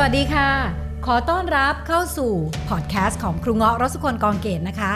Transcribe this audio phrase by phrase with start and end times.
[0.00, 0.50] วัสดีค่ะ
[1.06, 2.32] ขอต้อนรับเข้าสู่
[2.68, 4.92] พอดแคสต์ของครูเงาะรสุคนกองเกตนะคะ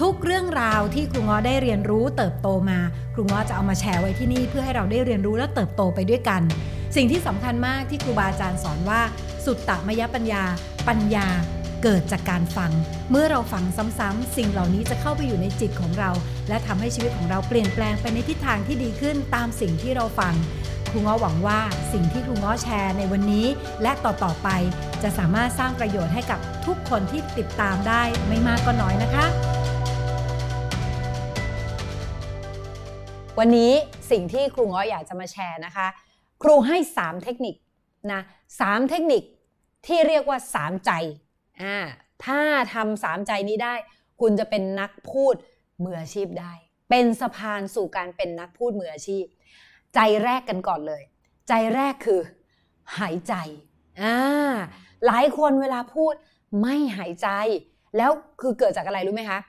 [0.00, 2.78] ทุกเรื่องราวที่ครูเงาะได้เรียนรู้เติบโตมา
[3.14, 6.42] ครูเงาะจะเอามาแชร์ไว้ที่นี่เพื่อให้เราได้เรียนรู้และเติบโตไปด้วยกัน
[6.96, 9.00] สิ่งที่สำคัญมากที่ครูบาอาจารย์สอนว่า
[9.44, 10.42] สุตตมยปัญญา
[10.88, 11.26] ปัญญา
[11.82, 12.70] เกิดจากการฟัง
[13.10, 13.64] เมื่อเราฟัง
[13.98, 16.10] ซ้ำๆสิ่งเหล่านี้จะเข้าไปอยู่ในจิตของเรา
[16.48, 20.34] และทำให้ชีวิตของเราเปลี่ยนแปลงไปในทิศทางที่ดีขึ้นตามสิ่งที่เราฟัง
[20.90, 21.60] ครูง้อหวังว่า
[21.92, 23.46] สิ่งที่ครูง้อแชร์ในวันนี้
[23.82, 24.48] และต่อๆไป
[25.02, 29.26] จะสามารถสร้างประโยชน์ให้กับทุกคนที่ติดตามได้ไม่มากก็น้อยนะคะ
[33.38, 33.72] วันนี้
[34.10, 35.86] สิ่งที่ครูง้ออยากจะมาแชร์นะคะ
[36.42, 37.54] ครูให้ 3 เทคนิค
[38.12, 38.20] นะ
[38.60, 39.22] สามเทคนิค
[39.86, 40.92] ที่เรียกว่า 3 ใจ
[41.60, 41.76] อ่า
[42.24, 42.40] ถ้า
[42.74, 43.74] ทำสามใจนี้ได้
[44.20, 45.34] คุณจะเป็นนักพูด
[45.84, 46.52] มืออาชีพได้
[46.90, 49.24] เป็นสะพานสู่การเป็นนักพูดมืออาชีพ
[49.94, 51.02] ใจแรกกันก่อนเลย
[51.48, 52.20] ใจแรกคือ
[52.98, 53.34] หายใจ
[54.00, 54.16] อ่า
[55.06, 56.14] หลายคนเวลาพูด
[56.60, 57.28] ไม่หายใจ
[57.96, 59.40] แล้วคือเกิดจากอะไรรู้ไหมคะ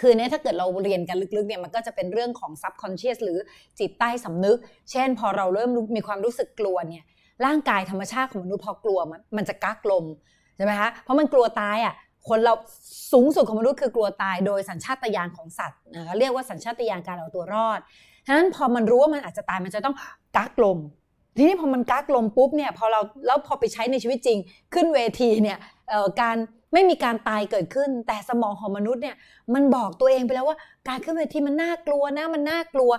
[0.00, 3.38] คือเนี่ยถ้าเกิดเราเรียนกันลึกๆเนี่ยมันก็จะเป็นเรื่องของ subconscious หรือ
[3.78, 4.58] จิตใต้สำนึก
[4.90, 7.04] เช่น พอเราเริ่มมีความรู้สึกกลัวเนี่ย
[7.44, 10.04] ร่างกายธรรมชาติของมนุษย์พอกลัวมันมันจะกักลม
[10.56, 11.94] ใช่ไหมคะเพราะมันกลัวตายอะ
[12.28, 12.54] คนเรา
[13.12, 17.80] สูงสุดของมนุษย์คือกลัวตายโดยสัญชาตญาณของสัตว์นะคะเรียกว่าสัญชาตญาณการเอาตัวรอด
[18.26, 19.96] ฉะนั้นพอมันรู้ว่ามันอาจจะตายมันจะต้อง
[20.36, 20.78] กักลม
[21.36, 24.38] ทีนี้พอมันกักลมปุ๊บเนี่ยพอเราแล้วพอไปใช้ในชีวิตจริง
[24.74, 25.58] ขึ้นเวทีเนี่ย
[26.20, 26.36] การ
[26.72, 29.16] ไม่มีการตายเกิดขึ้น แต่สมองของมนุษย์เนี่ย
[29.54, 30.56] มันบอกตัวเองไปแล้วว่า
[30.88, 32.90] การขึ้นเวทีมันน่ากลัวนะมันน่ากลัว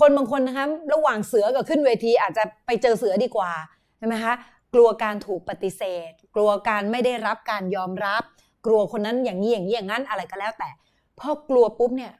[0.00, 3.52] คนบางคนนะคะระหว่างเสือกับขึ้นเวทีอาจจะไปเจอเสือดีกว่า
[3.98, 4.34] ใช่ไหมคะ
[4.74, 8.22] กลัวการถูกปฏิเสธ กลัวการไม่ได้รับการยอมรับ
[8.66, 10.70] กลัวคนนั้นอย่างนี้อย่างนี้อย่างนั้นอะไรก็แล้วแต่
[11.18, 12.12] พอกลัวปุ๊บเนี่ย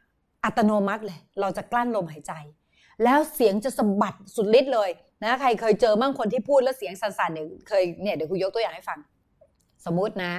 [0.45, 2.33] อัตโนมัติเลย เราจะกลั้นลมหายใจ
[3.05, 4.91] แล้วเสียงจะสะบัดสุดฤทธิ์เลย
[5.23, 8.99] นะใครเคยเจอบ้างคนที่พูดแล้วเสียงสั่นๆเนี่ยเคยเนี่ยเดี๋ยวคุยยกตัวอย่างให้ฟัง
[9.87, 10.33] สมมุตินะ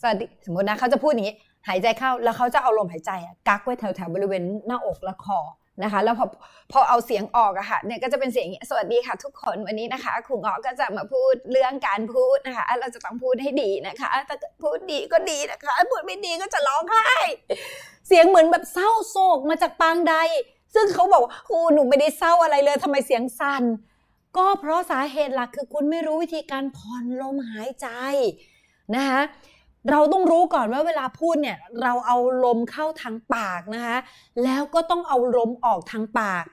[0.00, 0.12] สวั
[0.46, 1.36] สมมตินะเขาจะพูดอย่างนี้
[1.68, 3.10] หายใจเข้าแล้วเขาจะเอาลมหายใจ
[3.48, 5.38] กักไว้แถวๆบริเวณหน้าอกและคอ
[5.82, 6.26] นะคะแล้วพอ
[6.72, 17.10] พอเอาเสียงออกอะค่ะเนี่ยก็จะเป็นเสียงอย่างนี้สวัสดีค่ะ ทุกคนวันนี้นะคะครูเงาะก็จะมาพูดเรื่องการพูดนะคะ เราจะต้องพูดให้ดีนะคะถ้าพูดดีก็ดีนะคะ พูดไม่ดีก็จะร้องไห้
[18.08, 20.14] เสียงเหมือนแบบเศร้าโศกมาจากปางใด
[20.74, 23.62] ซึ่งเขาบอกครูหนูไม่ได้เศร้าอะไรเลยทำไมเสียงสั่น
[24.36, 27.88] ก็เพราะสาเหตุหลักคือคุณไม่รู้วิธีการผ่อนลมหายใจ
[28.94, 29.20] นะคะ
[29.90, 33.96] เราต้องรู้ก่อนว่าเวลาพูดเนี่ยเราเอาลมเข้าทางปากนะคะ
[34.44, 36.44] แล้วก็ต้องเอาลมออกทางปาก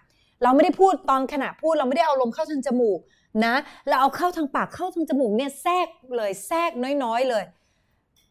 [0.44, 3.00] เราไม่ได้พูดตอนขณะพูดเราไม่ได้เอาลมเข้าทางจมูก
[3.46, 3.54] นะ
[3.88, 5.88] เราเอาเข้าทางปากเข้าทางจมูกเนี่ยแทรก
[6.18, 6.72] เลยแทรก
[7.04, 7.44] น้อยๆเลย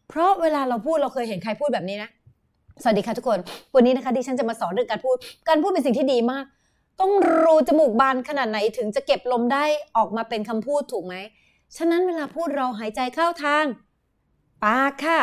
[0.09, 2.09] เพราะเวลาเราพูดเราเคยเห็นใครพูดแบบนี้นะ
[2.83, 3.39] สวัสดีค่ะทุกคน
[3.75, 5.15] วันนี้นะคะดิฉันจะมาสอนเรื่องการพูด
[5.47, 6.45] การพูดเป็นสิ่งที่ดีมาก
[7.01, 9.63] ต้องรูจมูกบานขนาดไหนถึงจะเก็บลมได้
[9.97, 11.15] ออกมาเป็นคำพูดถูกไหม
[11.77, 13.65] ฉะนั้นเวลาพูดเราหายใจเข้าทาง
[14.65, 15.19] ปากค่ะ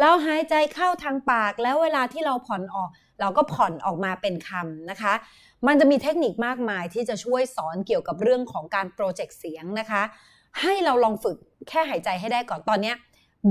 [0.00, 5.12] เราหายใจเข้าทางปากแล้วเวลาที่เราผ่อนออก เราก็ผ่อนออกมาเป็นคำนะคะ
[5.66, 10.02] มันจะมีเทคนิคมากมายที่จะช่วยสอนเกี่ยวกับเรื่องของการโปรเจกต์เสียงนะคะ
[10.60, 11.36] ให้เราลองฝึก
[11.68, 12.92] แค่หายใจให้ได้ก่อนตอนนี้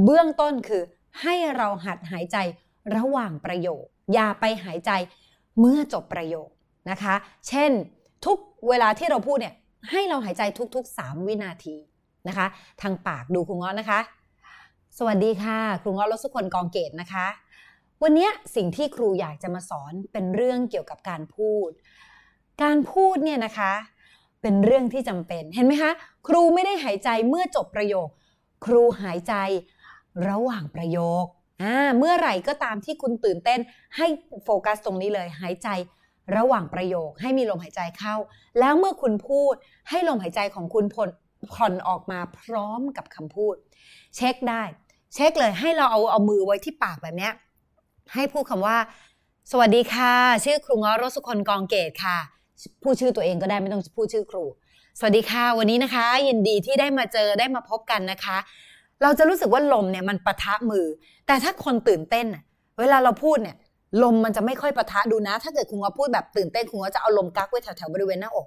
[0.03, 0.83] เบื้องต้นคือ
[1.21, 2.37] ให้เราหัดหายใจ
[2.95, 4.91] ระหว่างประโยค อย่าไปหายใจ
[5.59, 6.49] เมื่อจบประโยค
[6.89, 7.15] นะคะ
[7.47, 7.71] เช่น
[8.25, 8.37] ทุก
[8.69, 9.55] เวลาที่เราพูดเนี่ย
[9.91, 10.43] ให้เราหายใจ
[10.75, 11.75] ทุกๆ 3 วินาที
[12.27, 12.47] นะคะ
[12.81, 13.99] ทางปากดูคุณง้อนะคะ
[14.99, 17.27] สวัสดีค่ะ ครูง้อรสุคนกองเกตนะคะ
[18.03, 21.69] วันนี้สิ่งที่ครูอยากจะมาสอนเป็นเรื่องเกี่ยวกับการพูด
[22.63, 23.73] การพูดเนี่ยนะคะ
[24.41, 25.91] เป็นเรื่องที่จำเป็นเห็นไหมคะ
[26.27, 28.09] ครูไม่ได้หายใจเมื่อจบประโยค
[28.65, 29.33] ครูหายใจ
[30.29, 31.25] ระหว่างประโยค
[31.61, 33.59] อ่าเมื่อไหร่ก็ตามที่คุณตื่นเต้น
[33.97, 34.07] ให้
[34.43, 35.69] โฟกัสตรงนี้เลย หายใจ
[36.35, 38.15] ระหว่างประโยค ให้มีลมหายใจเข้า
[38.59, 39.55] แล้วเมื่อคุณพูด
[39.89, 43.55] ให้ลมหายใจของคุณผ่อนออกมาพร้อมกับคำพูด
[44.15, 44.63] เช็คได้
[45.13, 47.29] เช็คเลยให้เราเอาเอามือไว้ที่ปากแบบนี้
[48.13, 48.77] ให้พูดคำว่า
[49.51, 52.17] สวัสดีค่ะ ชื่อครูง้อรสุคนกองเกตค่ะ
[52.83, 54.43] พูดชื่อตัวเองก็ได้ไม่ต้องพูดชื่อครู
[54.99, 58.37] สวัสดีค่ะ วันนี้นะคะ ยินดีที่ได้มาเจอได้มาพบกันนะคะ
[59.03, 60.85] เราจะรู้สึกว่าลมเนี่ยมันปะทะมือ
[61.27, 62.25] แต่ถ้าคนตื่นเต้น
[62.79, 63.55] เวลาเราพูดเนี่ย
[64.03, 68.45] ลมมันจะไม่ค่อยปะทะดูนะ ถ้าเกิดคุณง้อพูดแบบตื่นเต้นคุณง้อจะเอาลมกักไว้แถวๆบริเวณหน้าอก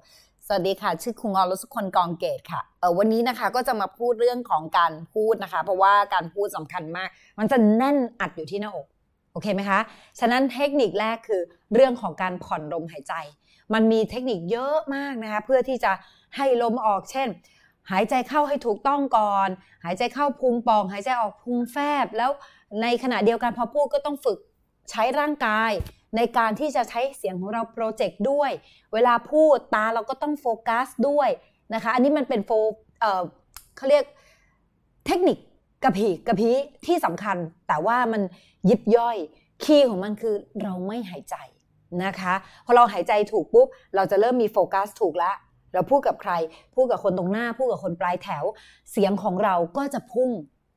[0.51, 7.09] สวัสดีค่ะ ชื่อคุงอรสุคนกองเกตค่ะเออวันนี้นะคะก็จะมาพูดเรื่องของการพูดนะคะ เพราะว่าการพูดสำคัญมาก
[7.39, 8.87] มันจะแน่นอัดอยู่ที่หน้าอก
[9.33, 9.81] โอเคไหมคะ
[10.21, 11.43] ฉะนั้นเทคนิคแรกคือ
[11.75, 13.15] เรื่องของการผ่อนลมหายใจ
[13.75, 15.93] มันมีเทคนิคเยอะมากนะคะเพื่อที่จะ
[16.37, 17.29] ให้ลมออกเช่น
[17.91, 19.49] หายใจเข้าให้ถูกต้องก่อน
[19.85, 22.31] หายใจเข้าพุงปอง หายใจออกพุงแฟบ แล้ว
[22.83, 24.39] ในขณะเดียวกันพอพูดก็ต้องฝึก
[24.91, 25.73] ใช้ร่างกาย
[26.17, 28.51] ในการที่จะใช้เสียงของเราโปรเจกต์ด้วย
[28.93, 31.29] เวลาพูดตาเราก็ต้องโฟกัสด้วย
[31.75, 32.51] นะคะ อันนี้มันเป็นโฟ
[33.01, 34.05] เเขาเรียก
[35.07, 35.39] เทคนิค
[35.85, 36.51] กระพีกระพี
[36.87, 37.37] ที่สำคัญ
[37.69, 38.23] แต่ว่ามัน
[38.69, 39.17] ยิบย่อย
[39.65, 41.37] คีย์ของมันคือเราไม่หายใจ
[42.05, 42.35] นะคะ
[42.67, 45.37] พอเราหายใจถูกปุ๊บ เราจะเริ่มมีโฟกัสถูกแล้ว
[45.75, 46.33] เราพูดกับใคร
[46.75, 48.45] พูดกับคนตรงหน้า พูดกับคนปลายแถว
[48.93, 50.31] เสียงของเราก็จะพุ่ง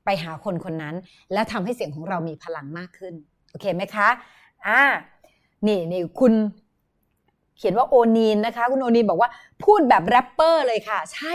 [0.05, 0.95] ไปหาคนคนนั้น
[1.33, 3.13] และทำให้เสียงของเรามีพลังมากขึ้น
[3.51, 4.09] โอเคไหมคะ
[4.67, 4.81] อ่า
[5.67, 6.33] นี่นี่คุณ
[7.57, 9.29] เขียนว่าโอนีนนะคะ คุณโอนีนบอกว่า
[9.63, 11.33] พูดแบบแรปเปอร์เลยค่ะ ใช่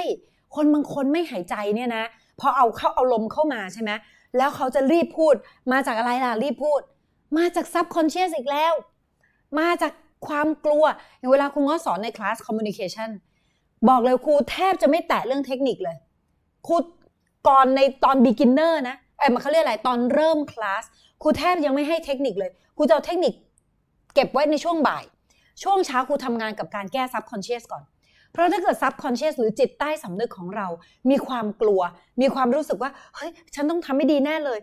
[0.55, 2.05] คนบางคนไม่หายใจเนี่ยนะ
[2.41, 3.91] พอเอาเข้าเอาลมเข้ามาใช่ไหม
[4.37, 5.35] แล้วเขาจะรีบพูด
[5.73, 6.81] มาจากอะไรล่ะรีบพูด
[7.37, 8.73] มาจากซับคอนเชียสอีกแล้ว
[9.59, 9.93] มาจาก
[10.27, 10.85] ความกลัว
[11.19, 13.11] อย่างเวลาครูง้อสอนใน class communication
[13.89, 15.97] บอกเลยครูแทบจะไม่แตะเรื่องเทคนิคเลย
[16.67, 16.77] ครู
[17.49, 20.85] ก่อนในตอน beginner นะเอ้ยมันเขาเรียกอะไรตอนเริ่มคลาส
[21.23, 23.33] ครูแทบยังไม่ให้เทคนิคเลยครูจะเอาเทคนิค
[24.17, 25.05] เก็บไว้ในช่วงบ่าย
[25.63, 27.83] ช่วงเช้าครูทำงานกับการแก้ subconscious ก่อน
[28.33, 30.67] เพราะถ้าเกิด subconscious หรือจิตใต้สำนึกของเรา
[31.11, 31.81] มีความกลัว
[32.21, 34.59] มีความรู้สึกว่า เฮ้ย ฉันต้องทำไม่ดีแน่เลย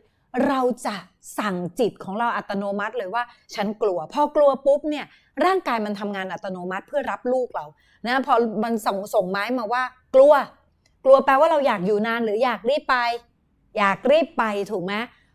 [0.48, 0.96] เราจะ
[1.40, 3.24] สั่งจิตของเราอัตโนมัติเลยว่า
[3.56, 5.06] ฉันกลัว พอกลัวปุ๊บเนี่ย
[5.46, 7.66] ร่างกายมันทำงานอัตโนมัติเพื่อรับลูกเรา
[8.06, 8.34] นะพอ
[8.64, 9.84] มันส่งส่งไม้มาว่า
[10.16, 10.34] กลัว
[11.06, 12.98] กลัวแปลว่าเราอยากอยู่นานหรืออยากรีบไป
[13.78, 14.94] อยากรีบไปถูกไหม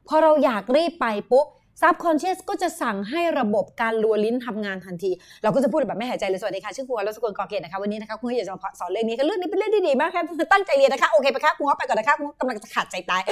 [0.09, 1.47] พอเราอยากรีบไปปุ๊บ
[1.81, 5.11] ซับคอนเชียสก็จะสั่งให้ระบบการลัวลิ้นทำงานทันที
[5.43, 10.23] เราก็จะพูดแบบไม่หายใจเลยสวัสดีค่ะชื่อครูวรสกุลกอเกตนะคะวันนี้นะคะคุณอยากจะมาสอนเรื่องนี้ค่ะเรื่องนี้เป็นเรื่องที่ดีมากค่ะ
[10.53, 13.23] ตั้งใจเรียนนะคะโอเคไปค่ะคุณไปก่อนนะคะคุณกำลังจะขาดใจตาย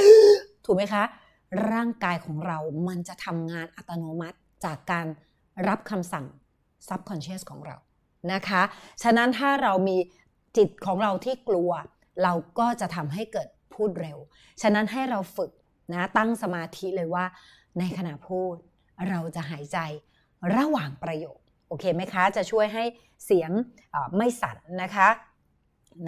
[0.67, 1.03] ถูกไหมคะ
[1.73, 2.59] ร่างกายของเรา
[2.89, 5.07] มันจะทำงานอัตโนมัติจากการ
[5.69, 6.25] รับคำสั่ง
[6.89, 7.77] subconscious ของเรา
[8.33, 8.63] นะคะ
[9.03, 9.97] ฉะนั้นถ้าเรามี
[10.57, 11.71] จิตของเราที่กลัว
[12.23, 14.19] เราก็จะทำให้เกิดพูดเร็ว
[14.63, 15.51] ฉะนั้นให้เราฝึก
[15.93, 17.25] นะตั้งสมาธิเลยว่า
[17.79, 18.55] ในขณะพูด
[19.09, 19.79] เราจะหายใจ
[20.57, 21.39] ระหว่างประโยค
[21.69, 22.85] โอเคไหมคะ จะช่วยให้
[23.25, 23.51] เสียง
[24.17, 25.09] ไม่สั่นนะคะ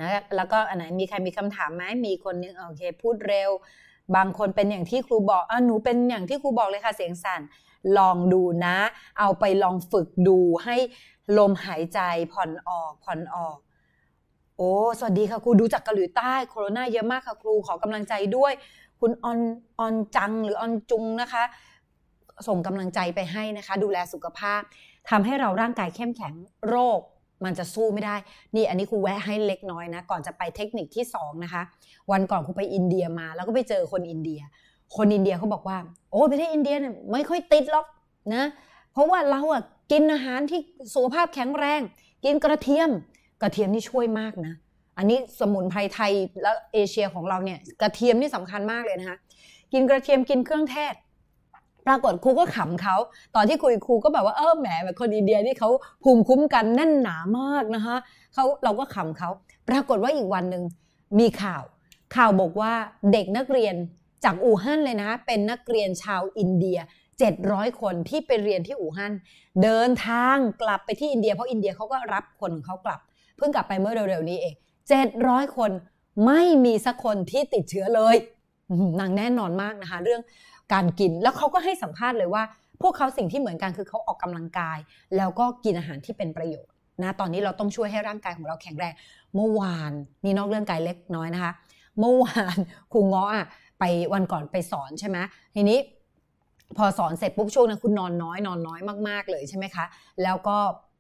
[0.01, 3.51] นะแล้วก็อันไหนมีใครมีคำถามไหมมีคนนึงโอเค พูดเร็ว
[4.17, 7.41] บางคนเป็นอย่างที่ครูบอกอะหนูเป็นอย่างที่ครูบอกเลยค่ะเสียงสั่น
[7.99, 8.77] ลองดูนะ
[9.19, 10.77] เอาไปลองฝึกดูให้
[11.39, 12.01] ลมหายใจ
[12.33, 13.57] ผ่อนออกผ่อนออก
[14.57, 18.53] โอ้ สวัสดีค่ะครูดูจากเกาหลีใต้โคโรนาเยอะมากค่ะครูขอกำลังใจด้วย
[19.01, 19.41] คุณออน
[19.79, 21.45] ออนจังหรือออนจุงนะคะ
[22.49, 24.61] ส่งกำลังใจไปให้นะคะ ดูแลสุขภาพ
[25.11, 26.35] ทำให้เราร่างกายเข้มแข็ง
[26.69, 27.01] โรค
[27.45, 28.17] มันจะสู้ไม่ได้
[28.55, 31.63] นี่อันนี้ครูแวะให้เล็กน้อยนะ ก่อนจะไปเทคนิคที่2นะคะ
[32.11, 34.41] วันก่อนครูไปอินเดียมา แล้วก็ไปเจอคนอินเดีย
[34.97, 35.79] คนอินเดียเขาบอกว่า
[36.11, 37.87] โอ้ประเทศอินเดียเนี่ยไม่ค่อยติดหรอก
[38.35, 38.45] นะ
[38.93, 39.63] เพราะว่าเราอะ
[39.93, 40.61] กินอาหารที่
[40.95, 41.81] สุขภาพแข็งแรง
[42.25, 42.91] กินกระเทียม
[43.43, 44.55] กระเทียมนี่ช่วยมากนะ
[44.99, 46.13] อันนี้สมุนไพรไทย
[46.43, 49.19] แล้วเอเชียของเราเนี่ยกระเทียมนี่สำคัญมากเลยนะคะ
[49.73, 50.95] กินกระเทียมกินเครื่องเทศ
[51.87, 52.97] ปรากฏครูก็ขำเขา
[53.35, 55.71] ตอนที่คุยครูก็แบบว่าเออแหมแบบคนอินเดียนี่เขา
[56.05, 57.97] ภูมิคุ้มกันแน่นหนามากนะคะ
[58.35, 59.31] เขาเราก็ขำเขา
[59.69, 60.63] ปรากฏว่าอีกวันหนึ่ง
[61.19, 61.63] มีข่าว
[62.17, 62.73] ข่าวบอกว่า
[63.13, 63.75] เด็กนักเรียน
[64.25, 66.79] จากอู่ฮั่นเลยนะ เป็นนักเรียนชาวอินเดีย
[67.29, 69.13] 700 คนที่ไปเรียนที่อู่ฮั่น
[69.63, 73.01] เดินทางกลับไปที่อินเดียเพราะอินเดียเขาก็รับคนของเขากลับ
[73.37, 74.55] เพิ่งกลับไปเมื่อเร็วๆนี้เอง
[74.97, 75.71] 700 คน
[76.27, 78.17] ไม่มีสักคนที่ติดเชื้อเลย
[79.01, 80.23] นางแน่นอนมากนะคะ เรื่อง
[80.73, 82.43] การกินแล้วเขาก็ให้สัมภาษณ์เลยว่า
[82.83, 84.79] พวกเขาสิ่งที่เหมือนกันคือเขาออกกำลังกาย
[85.17, 88.95] แล้วก็กินอาหารที่เป็นประโยชน์นะตอนนี้เราต้องช่วยให้ร่างกายของเราแข็งแรง
[89.35, 89.93] เมื่อวาน
[90.25, 91.53] นี่นอกเรื่องกายเล็กน้อยนะคะ
[92.01, 92.57] เมื่อวาน
[92.93, 93.47] ครูง้ออะ
[93.79, 95.19] ไปวันก่อนไปสอนใช่ไหม
[95.55, 95.79] ทีนี้
[96.77, 99.85] พอสอนเสร็จปุ๊บช่วงนั้นคุณนอนน้อยนอนน้อยมาก ๆ เลยใช่ไหมคะ
[100.23, 100.57] แล้วก็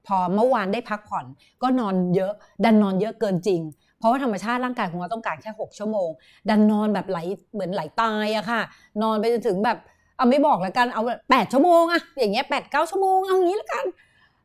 [0.07, 1.26] พอเมื่อวานได้พักผ่อน
[1.62, 2.33] ก็นอนเยอะ
[2.64, 3.61] ดันนอนเยอะเกินจริง
[3.99, 6.09] เพราะว่าธรรมชาติร่างกายของเราต้องการแค่ 6 ชั่วโมง
[6.49, 7.19] ดันนอนแบบไหล
[7.52, 8.61] เหมือนไหลตายอะค่ะ
[9.02, 9.78] นอนไปจนถึงแบบ
[10.17, 13.85] เอาไม่บอกแล้วกันเอาแปดชั่วโมงอะอย่างเงี้ยแปดเก้าชั่วโมงเอางี้แล้วกัน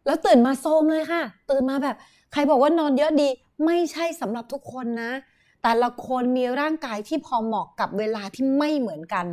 [0.06, 1.96] แล้วตื่นมาโซมเลยค่ะ ตื่นมาแบบ
[2.34, 3.30] ใครบอกว่านอนเยอะดี
[3.66, 5.12] ไม่ใช่สำหรับทุกคนนะ
[5.64, 9.26] แต่ละคนมีร่างกายที่พอเหมาะกับเวลาที่ไม่เหมือนกัน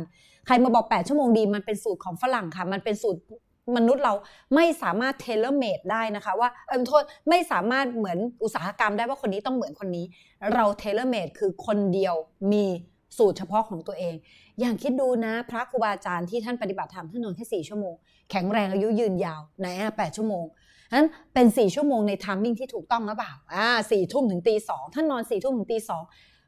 [0.45, 3.19] ใครมาบอก 8 ชั่วโมงดี มันเป็นสูตรของฝรั่งค่ะ มันเป็นสูตร
[3.75, 4.13] มนุษย์เรา
[4.55, 10.05] ไม่สามารถ tailor-made ได้นะคะว่าเออโทษไม่สามารถเหมือนอุตสาหกรรมได้ว่าคนนี้ต้องเหมือนคนนี้
[10.53, 12.15] เรา tailor-made คือคนเดียว
[12.51, 12.65] มี
[13.17, 14.15] สูตรเฉพาะของตัวเอง
[14.59, 17.93] อย่างคิดดูนะ พระครูบาอาจารย์ที่ท่านปฏิบัติธรรมท่านนอนแค่สี่ชั่วโมง
[18.31, 20.45] แข็งแรงอายุยืนยาวไหนอะแปดชั่วโมง
[20.93, 26.03] นั้นเป็นสี่ชั่วโมงใน timing ที่ถูกต้องหรือเปล่าอ่าสี่ทุ่มถึงตีสองท่านนอนสี่ทุ่มถึงตีสอง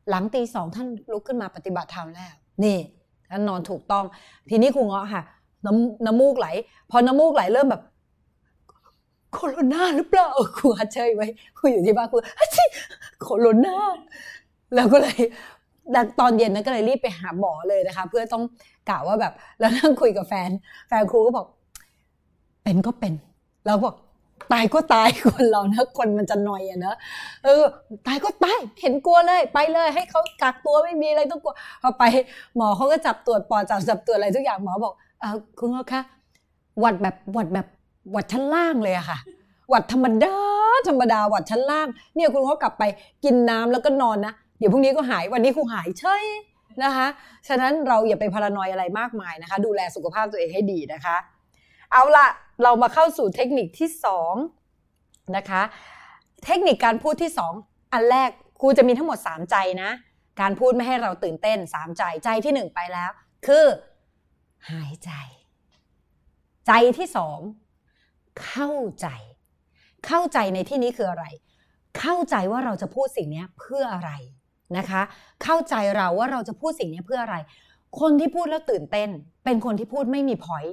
[0.09, 2.77] หลังตีสองท่านลุกขึ้นมาปฏิบัติธรรมแล้ว นี่
[3.31, 4.05] ท่านนอนถูกต้อง
[4.49, 5.23] ทีนี้ครูเงาะค่ะ
[5.65, 6.47] น้ำน้ำมูกไหล
[6.89, 7.83] พอน้ำมูกไหลเริ่มแบบ
[9.33, 11.27] โคโรนาหรือเปล่าครูฮัดเชยไว้
[11.57, 12.65] ครูอยู่ที่บ้านครูฮัชิ
[13.21, 13.77] โคโรนา
[14.75, 15.17] แล้วก็เลย
[16.19, 18.43] ตอนเย็นนั้นก็เลยรีบไปหาหมอเลยนะคะ เพื่อต้อง
[18.89, 20.49] กะว่าแบบ แล้วนั่งคุยกับแฟน
[20.87, 21.45] แฟนครูก็บอก
[22.63, 23.13] เป็นก็เป็น
[23.65, 23.95] แล้วบอก
[24.53, 26.97] ตายก็ตายคนเราเนะคนมันจะหน่อยอะเนอะ
[27.43, 27.63] เออ
[28.07, 32.03] ตายก็ตายเห็นกลัวเลย ไปเลย ให้เขากักตัวไม่มีอะไรต้องกลัวพอไป
[32.55, 34.93] หมอเขาก็จับตรวจปอดจับจับตรวจอะไรทุกอย่างหมอบอก
[35.59, 36.01] คุณหมอคะ
[36.79, 37.67] หวัดแบบหวัดแบบ
[38.11, 39.17] หวัดชั้นล่างเลยอะค่ะ
[39.69, 40.35] หวัดธรรมดา
[40.87, 42.83] ธรรมดาหวัดชั้นล่าง เนี่ยคุณเขากลับไป
[43.23, 46.23] กินน้ำแล้วก็นอนนะเดี๋ยวพรุ่งนี้ก็หายวันนี้คงหายเฉย
[46.83, 47.07] นะคะ
[47.47, 51.17] ฉะนั้นเราอย่าไปพารานอยอะไรมากมายนะคะ ดูแลสุขภาพตัวเองให้ดีนะคะ
[51.91, 52.27] เอาละ
[52.63, 54.33] เรามาเข้าสู่เทคนิคที่สอง
[55.37, 55.61] นะคะ
[56.45, 57.53] เทคนิคการพูดที่สอง
[57.93, 58.29] อันแรก
[58.61, 59.89] ครูจะมีทั้งหมด 3 ใจนะ
[60.41, 63.11] การพูดไม่ให้เราตื่นเต้น 3 ใจ ใจที่ 1 ไปแล้ว
[63.47, 63.65] คือ
[64.71, 65.11] หายใจ
[66.67, 67.39] ใจที่สอง
[68.45, 69.07] เข้าใจ
[70.05, 71.25] เข้าใจในที่นี้คืออะไร
[71.99, 74.11] เข้าใจว่าเราจะพูดสิ่งนี้เพื่ออะไร
[74.77, 75.01] นะคะ
[75.43, 77.37] เข้าใจเราว่าเราจะพูดสิ่งนี้เพื่ออะไร
[77.99, 79.09] คนที่พูดแล้วตื่นเต้น
[79.45, 80.65] เป็นคนที่พูดไม่มีพอย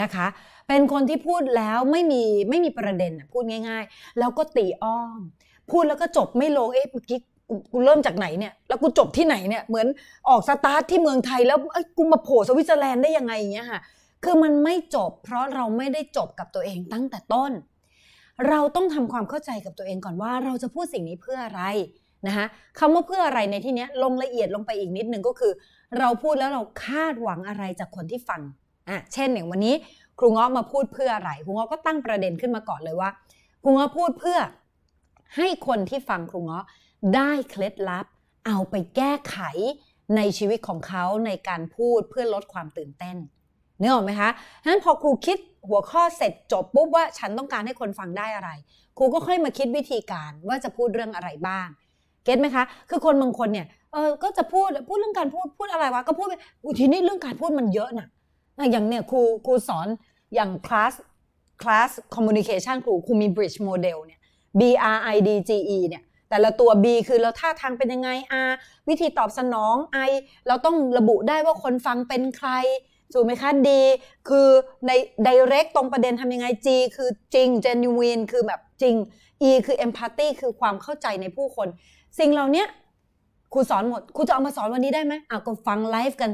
[0.00, 0.26] นะคะ
[0.68, 5.18] เป็นคนที่พูดแล้วไม่มีไม่มีประเด็นพูดง่าย ๆ แล้วก็ตีอ้อม
[5.70, 7.20] พูดแล้วก็จบไม่ลงเอ๊ะเมื่อกี้
[7.72, 9.86] กูเริ่มจากไหนเนี่ย แล้วกูจบที่ไหนเนี่ย เหมือน
[10.28, 11.58] ออกสตาร์ทที่เมืองไทยแล้ว
[11.96, 13.80] กูมาโผล่สวิตเซอร์แลนด์ได้ยังไงอย่างเงี้ยค่ะ
[14.24, 17.52] คือมันไม่จบ เพราะเราไม่ได้จบกับตัวเองตั้งแต่ต้น
[18.48, 21.62] เราต้องทำความเข้าใจกับตัวเองก่อนว่า เราจะพูดสิ่งนี้เพื่ออะไร
[22.26, 22.46] นะคะ
[22.78, 25.52] คำว่าเพื่ออะไรในที่นี้ลงละเอียดลงไปอีกนิดนึงก็คือ
[25.98, 28.40] เราพูดแล้วเราคาดหวังอะไรจากคนที่ฟัง
[28.88, 29.74] อะเช่นอย่างวันนี้
[30.18, 33.10] ครูง้อมาพูดเพื่ออะไรครูง้อก็ตั้งประเด็นขึ้นมาก่อนเลยว่า
[33.62, 34.38] ครูง้อพูดเพื่อ
[35.36, 36.58] ให้คนที่ฟังครูง้อ
[37.14, 38.06] ได้เคล็ดลับ
[38.46, 39.38] เอาไปแก้ไข
[40.16, 43.16] ในชีวิตของเขาในการพูดเพื่อลดความตื่นเต้น
[43.80, 44.30] นึกออกไหมคะ
[44.62, 45.38] ฉะนั้นพอครูคิด
[45.68, 48.50] หัวข้อเสร็จจบปุ๊บว่าฉันต้องการให้คนฟังได้อะไร
[48.98, 51.68] ครูก็ค่อยมาคิดวิธีการว่าจะพูดเรื่องอะไรบ้าง
[52.24, 56.34] เก็ตไหมคะ คือคนบางคนเนี่ยเออก็จะพูดพูดเรื่องการพูดพูดอะไรวะก็พูดไป
[56.80, 58.06] ทีนี้เรื่องการพูดมันเยอะนะ
[58.72, 59.86] อย่างเนี่ยครูครูสอน
[60.34, 60.92] อย่างคลาส
[61.62, 64.20] คลาสคอมมูนิเคชันครูครูมี bridge model เนี่ย
[64.58, 64.60] B
[64.96, 68.10] R I D G E เนี่ย แต่ละตัว B คือเราท่าทางเป็นยังไง
[68.48, 68.52] R
[68.88, 69.76] วิธีตอบสนอง
[70.10, 70.12] I
[70.48, 72.50] เราต้องระบุได้ว่าคนฟังเป็นใคร
[73.12, 73.68] ถูกไหมคะ D
[74.28, 74.48] คือ
[74.86, 74.90] ใน
[75.26, 78.94] direct ตรงประเด็นทำยังไง G คือจริง genuine คือแบบจริง
[79.48, 81.68] E คือ empathy คือความเข้าใจในผู้คน
[82.18, 82.64] สิ่งเหล่านี้
[83.52, 86.30] ครูสอนหมดครูจะเอามาสอนวันนี้ได้ไหมอะก็ฟังไลฟ์กัน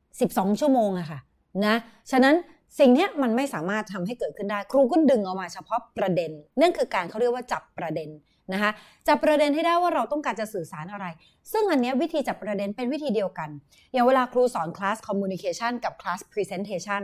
[0.00, 1.18] 12 ชั่วโมงอะค่ะ
[1.64, 1.76] นะ
[2.10, 2.34] ฉะนั้น
[2.78, 6.30] สิ่งนี้มันไม่สามารถทำให้เกิดขึ้นได้ ครูก็ดึงออกมาเฉพาะประเด็น
[6.60, 8.08] นั่นคือการเขาเรียกว่าจับประเด็น
[8.52, 8.70] นะคะ
[9.08, 11.06] จับประเด็นให้ได้ว่าเราต้องการจะสื่อสารอะไร
[11.52, 13.50] ซึ่งอันนี้วิธีจับประเด็นเป็นวิธีเดียวกัน
[13.92, 17.02] อย่างเวลาครูสอน class communication กับ class presentation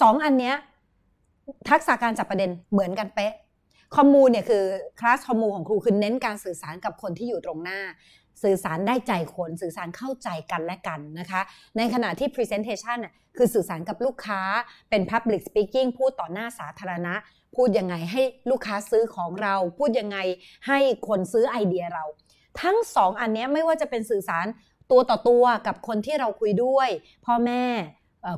[0.00, 0.52] สองอันนี้
[1.70, 3.32] ทักษะการจับประเด็นเหมือนกันเป๊ะ
[3.96, 4.64] คอมมูเนี่ยคือ
[5.00, 7.80] คลาสคอมมูของครูคือเน้นการสื่อสารกับคนที่อยู่ตรงหน้า
[8.42, 11.40] สื่อสารได้ใจคนสื่อสารเข้าใจกันและกันนะคะ
[11.76, 14.40] ในขณะที่ presentation น่ะคือสื่อสารกับลูกค้า
[14.90, 17.14] เป็น public speaking พูดต่อหน้าสาธารณะ
[17.56, 20.18] พูดยังไงให้ลูกค้าซื้อของเรา พูดยังไง
[20.66, 22.04] ให้คนซื้อไอเดียเรา
[22.62, 24.46] ทั้งสองอันนี้ไม่ว่าจะเป็นสื่อสาร
[24.90, 26.88] ตัวต่อตัวกับคนที่เราคุยด้วย
[27.26, 27.64] พ่อแม่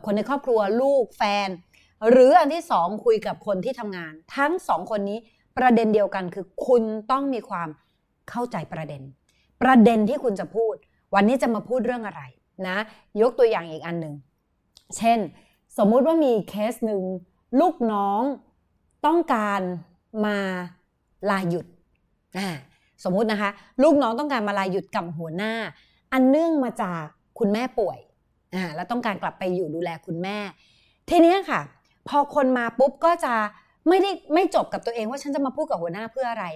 [0.05, 1.49] คนในครอบครัวลูกแฟน
[2.11, 5.19] หรืออันที่สองคุยกับคนที่ทำงาน ทั้งสองคนนี้
[5.59, 7.69] ประเด็นเดียวกันคือคุณต้องมีความ
[8.31, 9.03] เข้าใจประเด็น
[9.63, 10.75] ประเด็นที่คุณจะพูด
[11.15, 12.23] วันนี้จะมาพูดเรื่องอะไร
[12.69, 12.79] นะ
[13.21, 14.15] ยกตัวอย่างอีกอันหนึ่ง
[14.97, 15.19] เช่น
[15.79, 17.03] สมมุติว่ามีเคสหนึ่ง
[17.61, 18.23] ลูกน้อง
[19.07, 19.61] ต้องการ
[20.27, 20.37] มา
[21.31, 21.67] ลาหยุด
[23.05, 23.51] สมมุตินะคะ
[23.83, 25.53] ลูกน้องต้องการมาลาหยุดกับหัวหน้า
[26.13, 27.03] อันเนื่องมาจาก
[27.39, 27.99] คุณแม่ป่วย
[28.77, 30.39] แล้วต้องการกลับไปอยู่ดูแลคุณแม่
[31.11, 31.61] ทีนี้ค่ะ
[32.09, 33.35] พอคนมาปุ๊บก็จะ
[33.89, 36.47] ไม่ได้ไม่จบกับตัวเองว่าฉันจะมาพูดกับหัวหน้าเพื่ออะไร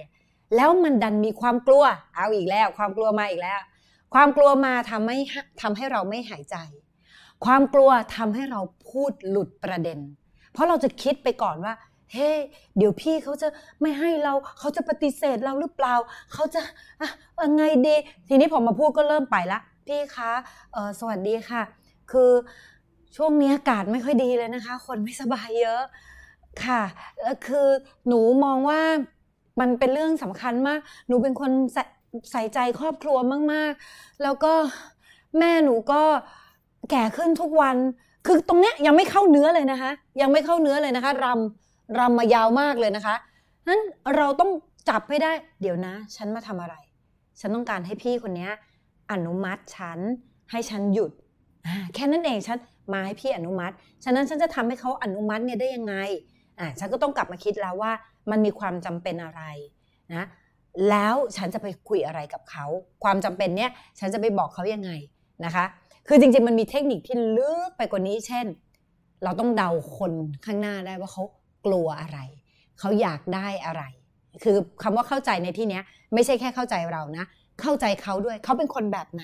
[0.55, 1.83] แล้วมันดันมีความกลัว
[2.15, 3.59] เอาอีกแล้ว ความกลัวมาอีกแล้ว
[4.13, 5.17] ความกลัวมาทำให้
[5.61, 6.55] ทำให้เราไม่หายใจ
[7.45, 9.99] ความกลัวทำให้เราพูดหลุดประเด็น
[10.51, 11.73] เพราะเราจะคิดไปก่อนว่า
[12.13, 12.31] เฮ้
[12.77, 13.47] เดี๋ยวพี่เขาจะ
[13.81, 15.95] ไม่ให้เราเขาจะปฏิเสธเราหรือเปล่า
[16.33, 16.61] เขาจะ
[17.01, 17.95] อะไงดี
[18.27, 20.31] ทีนี้พอมาพูดก็เริ่มไปละ พี่คะ
[20.73, 21.61] เออสวัสดีค่ะ
[22.11, 22.31] คือ
[23.15, 25.81] ช่วงนี้อากาศไม่ค่อยดีเลยนะคะ คนไม่สบายเยอะ
[26.65, 26.81] ค่ะ
[27.47, 27.67] คือ
[28.07, 28.81] หนูมองว่า
[29.59, 31.51] มันเป็นเรื่องสำคัญมาก หนูเป็นคน
[32.31, 33.17] ใส่ใจครอบครัว
[33.53, 34.53] มาก ๆ แล้วก็
[35.39, 36.01] แม่หนูก็
[36.91, 37.75] แก่ขึ้นทุกวัน
[38.25, 39.91] คือตรงเนี้ยยังไม่เข้าเนื้อเลยนะคะ
[40.21, 43.15] ยังไม่เข้าเนื้อเลยนะคะรำ รำมายาวมากเลยนะคะ
[43.67, 43.81] นั้น
[44.15, 44.51] เราต้อง
[44.89, 45.31] จับให้ได้
[45.61, 46.75] เดี๋ยวนะ ฉันมาทำอะไร
[47.39, 48.49] ฉันต้องการให้พี่คนนี้
[49.11, 49.99] อนุมัติฉัน
[50.51, 51.11] ให้ฉันหยุด
[51.93, 52.57] แค่นั้นเองฉัน
[52.93, 53.73] มาให้พี่อนุมัติ
[54.03, 55.95] ฉะนั้นฉันจะทำให้เขาอนุมัติเนี่ยได้ยังไง
[56.59, 57.91] อ่าฉันก็ต้องกลับมาคิดแล้วว่า
[58.31, 59.41] มันมีความจำเป็นอะไร
[60.13, 60.23] นะ
[60.89, 62.65] แล้วฉันจะไปคุยอะไรกับเขา
[63.03, 64.91] ความจำเป็นเนี้ยฉันจะไปบอกเขายังไง
[65.45, 65.65] นะคะ
[66.07, 68.45] คือจริงๆมันมีเทคนิคที่ลึกไปกว่านี้ เช่น
[69.23, 70.13] เราต้องเดาคน
[70.45, 71.23] ข้างหน้าได้ว่าเขา
[71.65, 72.19] กลัวอะไร
[72.79, 73.83] เขาอยากได้อะไร
[74.43, 77.25] คือคำว่าเข้าใจในที่เนี้ยไม่ใช่แค่เข้าใจเรานะ
[77.61, 79.23] เข้าใจเขาด้วยเขาเป็นคนแบบไหน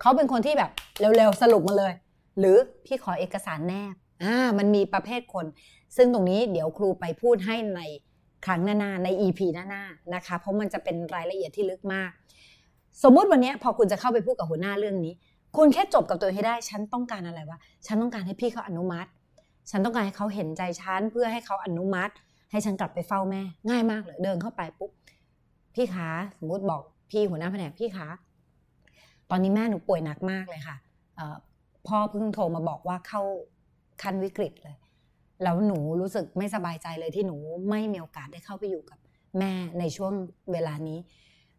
[0.00, 0.70] เขาเป็นคนที่แบบ
[1.00, 1.92] เร็วๆสรุปมาเลย
[2.38, 2.56] หรือ
[2.86, 5.46] พี่ขอเอกสารแนบอ่ามันมีประเภทคน
[5.96, 7.80] ซึ่งตรงนี้เดี๋ยวครูไปพูดให้ใน
[8.46, 12.10] ครั้งหน้าๆใน EP หน้าๆนะคะ เพราะมันจะเป็นรายละเอียดที่ลึกมาก
[13.02, 15.14] สมมุติวันนี้พอคุณจะเข้าไปพูดกับหัวหน้าเรื่องนี้
[15.56, 19.08] คุณแค่จบกับตัวให้ได้ ฉันต้องการอะไรวะ ฉันต้องการให้พี่เขาอนุมัติ
[19.70, 22.12] ฉันต้องการให้เขาเห็นใจฉันเพื่อให้เขาอนุมัติ
[22.50, 24.90] ให้ฉันกลับไปเฝ้าแม่ ง่ายมากเลยเดินเข้าไปปุ๊บ
[25.74, 28.08] พี่คะสมมติบอกพี่หัวหน้าแผนกพี่คะ
[29.30, 30.76] ตอนนี้แม่หนูป่วยหนักมากเลยค่ะ
[31.86, 33.22] พ่อเพิ่งโทรมาบอกว่าเข้า
[34.02, 34.76] ขั้นวิกฤตเลย
[35.42, 37.36] แล้วหนูรู้สึกไม่สบายใจเลยที่หนู
[37.70, 38.98] ไม่มีโอกาสได้เข้าไปอยู่กับ
[39.38, 40.12] แม่ในช่วง
[40.52, 40.98] เวลานี้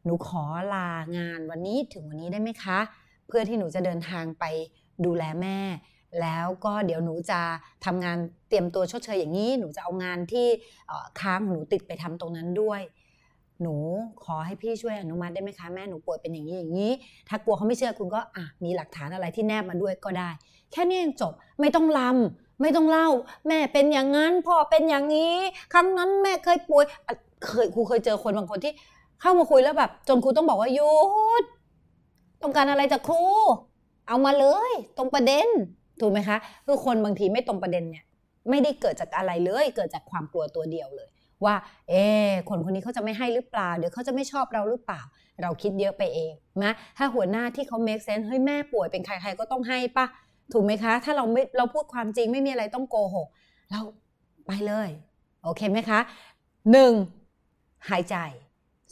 [0.06, 2.80] หนูขอลางานวันนี้ถึงวันนี้ได้ไหมคะ
[3.28, 4.46] เพื่อที่หนูจะเดินทางไป
[5.06, 5.58] ดูแลแม่
[6.22, 7.40] แล้วก็เดี๋ยวหนูจะ
[7.86, 8.18] ทำงาน
[8.50, 10.48] เตรียมตัวชดเชยอย่างนี้ หนูจะเอางานที่
[11.22, 12.82] ค้างหนูติดไปทำตรงนั้นด้วย
[13.62, 13.76] หนู
[14.24, 16.92] ขอให้พี่ช่วยอนุมัติได้ไหมคะแม่หนูป่วยเป็นอย่างนี้อย่างนี้
[17.30, 20.30] ถ้ากลัวเขาไม่เชื่อคุณก็อะมีหลักฐานอะไรที่แนบมาด้วยก็ได้
[20.72, 23.08] แค่นี้เองจบไม่ต้องลำไม่ต้องเล่า
[23.48, 25.36] แม่เป็นอย่างนั้นพ่อเป็นอย่างนี้
[25.74, 26.84] ครั้งนั้นแม่เคยป่วย
[27.46, 28.74] เคยครูเคยเจอคนบางคนที่
[29.22, 30.94] เข้ามาคุยแล้วแบบ จนครูต้องบอกว่าหยุ
[31.42, 31.44] ด
[32.42, 33.24] ต้องการอะไรจากครู
[34.08, 35.48] เอามาเลย ตรงประเด็น
[36.02, 38.06] ถูกไหมคะคือคนบางทีไม่ตรงประเด็นเนี่ย
[38.50, 41.10] ไม่ได้เกิดจากอะไรเลย เกิดจากความกลัวตัวเดียวเลย
[41.46, 41.56] ว่า
[41.90, 41.94] เอ
[42.30, 45.02] อคนคนนี้เขาจะไม่ให้หรือเปล่าเดี๋ยวเขาจะไม่ชอบเราหรือเปล่า
[45.42, 50.06] เราคิดเยอะไปเองนะถ้าหัวหน้าที่เขา make sense เฮ้ยแม่ป่วยเป็นใครๆก็ต้องให้ปะ
[50.54, 53.28] ถูกไหมคะ ถ้าเราไม่เราพูดความจริงไม่มีอะไรต้องโกหก
[53.72, 53.82] เรา
[54.48, 54.90] ไปเลย
[55.44, 56.00] โอเคไหมคะ
[56.72, 56.94] หนึ่ง
[57.90, 58.18] หายใจ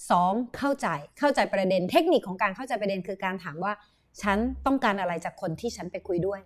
[0.09, 0.87] สองเข้าใจ
[1.19, 3.73] เข้าใจประเด็นเทคนิคของการเข้าใจประเด็นคือการถามว่า
[4.21, 6.39] ฉันต้องการอะไรจากคนที่ฉันไปคุยด้วย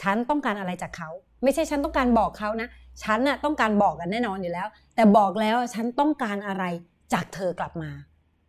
[0.00, 1.10] ฉันต้องการอะไรจากเขา
[1.42, 2.68] ไม่ใช่ฉันต้องการบอกเขานะ
[3.02, 6.64] ฉันน่ะต้องการบอกกันแน่นอนอยู่แล้ว แต่บอกแล้วฉันต้องการอะไร
[7.12, 7.90] จากเธอกลับมา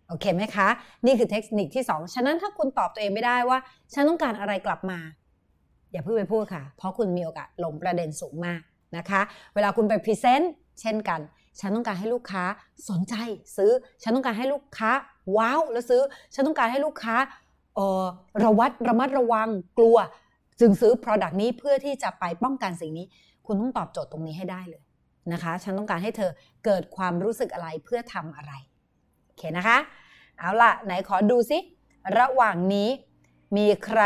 [0.07, 0.67] โอเคไหมคะ
[1.05, 3.57] นี่คือเทคนิคที่ 2 ฉะนั้นถ้าคุณตอบตัวเองไม่ได้ว่า
[3.93, 4.99] ฉันต้องการอะไรกลับมา
[5.91, 8.61] อย่าเพิ่งไปพูดค่ะ เพราะคุณมีโอกาสหลงประเด็นสูงมาก
[8.97, 9.21] นะคะ
[9.53, 11.19] เวลาคุณไป present เช่นกัน
[11.59, 12.43] ฉันต้องการให้ลูกค้า
[12.89, 13.15] สนใจ
[13.57, 13.71] ซื้อ
[14.03, 14.91] ฉันต้องการให้ลูกค้า
[15.37, 16.01] wow แล้วซื้อ
[16.33, 17.15] ฉันต้องการให้ลูกค้า
[17.75, 18.05] เออ
[18.43, 19.97] ระวัดระมัดระวังกลัว
[20.59, 23.05] จึงซื้อ product นี้เพื่อที่จะไปป้องกันสิ่งนี้
[23.45, 24.83] คุณต้องตอบโจทย์ตรงนี้ให้ได้เลย
[25.33, 26.31] นะคะ ฉันต้องการให้เธอ
[26.65, 28.53] เกิดความรู้สึกอะไรเพื่อทำอะไร
[29.25, 29.77] โอเคนะคะ
[30.37, 31.57] เอาล่ะ ไหนขอดูซิ
[32.19, 32.89] ระหว่างนี้
[33.57, 34.01] มีใคร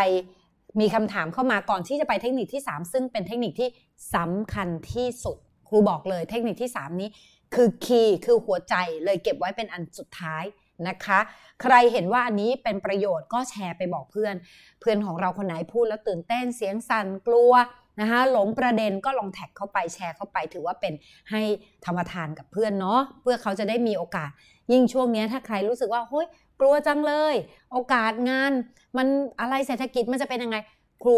[0.79, 3.69] มีคำถามเข้ามาก่อนที่จะไปเทคนิคที่ 3 ซึ่งเป็นเทคนิคที่
[4.15, 7.09] สำคัญที่สุด ครูบอกเลยเทคนิคที่ 3 นี้
[7.55, 10.43] คือคีย์คือหัวใจเลยเก็บไว้เป็นอันสุดท้าย
[10.87, 11.19] นะคะ
[11.61, 14.35] ใครเห็นว่าอันนี้เป็นประโยชน์ก็แชร์ไปบอกเพื่อน
[14.79, 17.53] เพื่อนของเราคนไหนพูดแล้วตื่นเต้นเสียงสั่นกลัว
[18.01, 20.93] นะคะหลงประเด็นก็ลองแท็กเข้าไปแชร์เข้าไป ถือว่าเป็น
[21.31, 21.41] ให้
[21.85, 24.29] ธรรมทานกับเพื่อนเนาะเพื่อเขาจะได้มีโอกาส
[24.71, 26.27] ยิ่งช่วงนี้ถ้าใครรู้สึกว่าเฮ้ย
[26.59, 27.35] กลัวจังเลย
[27.71, 28.51] โอกาสงาน
[28.97, 29.07] มัน
[29.41, 30.57] อะไรเศรษฐกิจมันจะเป็นยังไง
[31.03, 31.17] ครู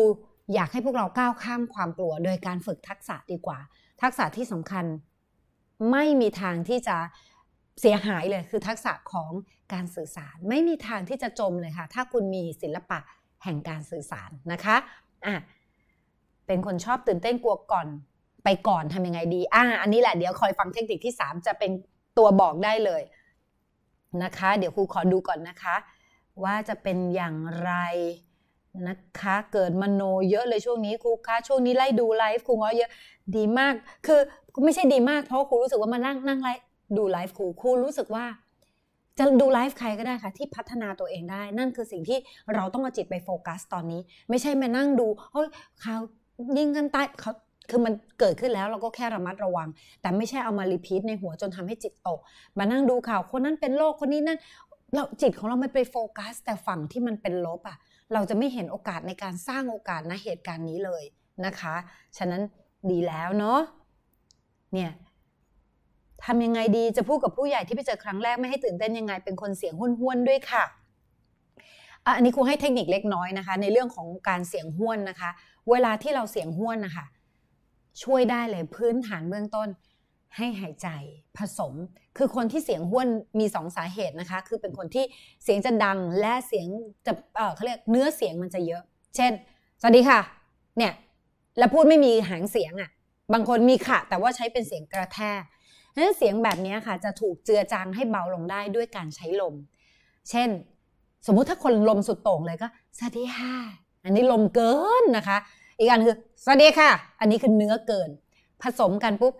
[0.53, 3.59] อยากให้พวกเราก้าวข้ามความกลัว โดยการฝึกทักษะดีกว่า
[4.01, 4.85] ทักษะที่สำคัญ
[5.91, 6.97] ไม่มีทางที่จะ
[7.79, 9.29] เสียหายเลยคือทักษะของ
[9.73, 12.99] การสื่อสาร ไม่มีทางที่จะจมเลยค่ะ ถ้าคุณมีศิลปะ
[13.43, 14.75] แห่งการสื่อสารนะคะ
[15.25, 15.35] อะ
[16.47, 17.87] เป็นคนชอบตื่นเต้นกลัวก่อน
[18.43, 21.71] ไปก่อนทำยังไงดีอะอันนี้แหละเดี๋ยวคอยฟังเทคนิคที่ 3 จะเป็น
[22.17, 23.01] ตัวบอกได้เลย
[24.23, 25.75] นะคะ เดี๋ยวครูขอดูก่อนนะคะ
[26.43, 27.73] ว่าจะเป็นอย่างไร
[28.87, 32.91] นะคะ เกิดมโนเยอะเลยช่วงนี้ครูคะช่วงนี้ไล่ดูไลฟ์ครูง้อเยอะ
[33.35, 33.73] ดีมาก
[34.05, 34.19] คือ
[34.65, 36.65] ไม่ใช่ดีมากเพราะครูรู้สึกว่ามานั่งนั่งไลฟ์
[36.97, 38.25] ดูไลฟ์ครูครูรู้สึกว่า
[39.17, 42.19] จะดูไลฟ์ใครก็ได้ค่ะที่พัฒนาตัวเองได้ นั่นคือสิ่งที่
[42.55, 45.47] เราต้องเอาจิตไปโฟกัสตอนนี้ ไม่ใช่มานั่งดูเฮ้ย
[45.81, 45.95] เขา
[46.57, 47.31] ยิงกันตายเขา
[47.69, 49.69] คือมันเกิดขึ้นแล้วเราก็แค่ระมัดระวัง
[50.01, 52.19] แต่ไม่ใช่เอามารีพีทในหัวจนทำให้จิตตก
[52.57, 54.39] มานั่งดูข่าวคนนั้นเป็นโรคคนนี้นั่น
[54.93, 57.77] เราจิตของเราไม่ไปโฟกัส แต่ฝั่งที่มันเป็นลบอะ
[58.13, 61.03] เราจะไม่เห็นโอกาสในการสร้างโอกาสณเหตุการณ์นี้เลย
[61.45, 61.75] นะคะ
[62.17, 62.41] ฉะนั้น
[62.91, 63.59] ดีแล้วเนาะ
[64.73, 64.91] เนี่ย
[66.25, 70.63] ทำยังไงดีจะพูดกับผู้ใหญ่ที่ไปเจอครั้งแรกไม่ให้ตื่นเต้นยังไง เป็นคนเสียงห้วนๆด้วยค่ะ
[72.05, 75.29] อันนี้ครูให้เทคนิคเล็กน้อยนะคะ ในเรื่องของการเสียงห้วนนะคะ
[75.69, 77.05] เวลาที่เราเสียงห้วนนะคะ
[78.03, 79.67] ช่วยได้เลยพื้นฐานเบื้องต้น
[80.37, 80.87] ให้หายใจ
[81.37, 81.73] ผสม
[82.17, 83.07] คือคนที่เสียงห้วน
[83.39, 85.05] มีสองสาเหตุนะคะ คือเป็นคนที่
[85.43, 86.67] เสียงจะดังและเสียง
[87.05, 88.83] จะเออเขาเรียกเนื้อเสียงมันจะเยอะ
[89.15, 89.31] เช่น
[89.81, 90.19] สวัสดีค่ะ
[90.77, 90.93] เนี่ย
[91.57, 92.89] แล้วพูดไม่มีหางเสียงอะ่ะ
[93.33, 95.41] บางคนมีค่ะ แต่ว่าใช้เป็นเสียงกระแทก
[95.95, 99.55] นั้นเสียงแบบนี้ค่ะจะถูกเจือจางให้เบาลงได้ด้วยการใช้ลม
[100.29, 100.49] เช่น
[101.27, 103.55] สมมุติถ้าคนลมสุดโต่งเลยก็สวัสดีค่ะ
[104.03, 105.37] อันนี้ลมเกินนะคะ
[105.79, 108.09] อีกอันคือสวัสดีค่ะ อันนี้คือเนื้อเกิน
[108.61, 109.33] ผสมกันปุ๊บ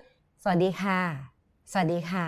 [0.44, 1.00] สวัสดีค่ะ
[1.72, 2.26] สวัสดีค่ะ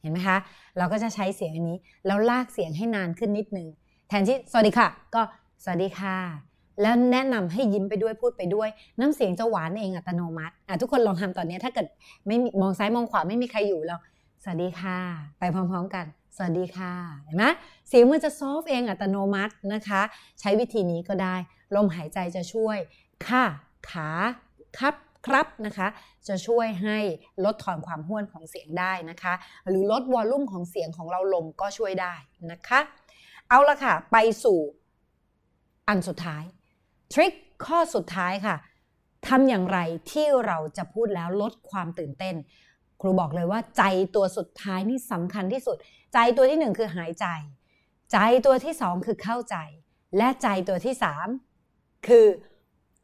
[0.00, 0.38] เห็นไหมคะ
[0.78, 3.68] เราก็จะใช้เสียงอันนี้ แล้วลากเสียงให้นานขึ้นนิดนึง
[4.08, 5.22] แทนที่สวัสดีค่ะ ก็
[5.64, 8.68] สวัสดีค่ะ แล้วแนะนำให้ยิ้มไปด้วยพูดไปด้วย
[9.00, 11.86] น้ำเสียงจะหวานเองอัตโนมัติอะทุกคนลองทำตอนนี้ถ้าเกิด
[12.26, 13.96] ไม่มองซ้ายมองขวาไม่มีใครอยู่เรา
[14.42, 14.98] สวัสดีค่ะ
[15.38, 16.04] ไปพร้อมๆกัน
[16.36, 16.92] สวัสดีค่ะ
[17.24, 17.44] เห็นไหม
[17.88, 20.02] เสียงมันจะซอฟเองอัตโนมัตินะคะ
[20.40, 21.34] ใช้วิธีนี้ก็ได้
[21.76, 22.78] ลมหายใจจะช่วย
[23.28, 23.44] ค่ะ
[23.90, 24.10] ขา
[24.78, 24.94] ครับ
[25.26, 25.88] ครับนะคะ
[26.28, 26.98] จะช่วยให้
[27.44, 29.34] ลดทอนความห้วนของเสียงได้นะคะ
[29.68, 32.14] หรือลดวอลลุ่มของเสียงของเราลงก็ช่วยได้
[32.50, 32.80] นะคะ
[33.48, 34.58] เอาละค่ะ ไปสู่
[35.88, 36.44] อันสุดท้าย
[37.14, 37.32] ทริค
[37.66, 38.56] ข้อสุดท้ายค่ะ
[39.28, 39.78] ทำอย่างไร
[40.10, 42.34] ที่เราจะพูดแล้วลดความตื่นเต้น
[43.00, 45.76] ครูบอกเลยว่าใจตัวสุดท้ายนี่สำคัญที่สุด
[46.14, 47.26] ใจตัวที่หนึ่งคือหายใจ
[48.12, 49.56] ใจตัวที่สองคือเข้าใจ
[50.16, 51.28] และใจตัวที่สาม
[52.06, 52.26] คือ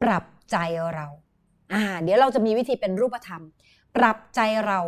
[0.02, 0.56] ปรับใจ
[0.94, 1.06] เรา
[1.72, 3.42] อ่าเดี๋ยวเราจะมีวิธีเป็นรูปธรรม
[3.96, 4.80] ปรับใจเรา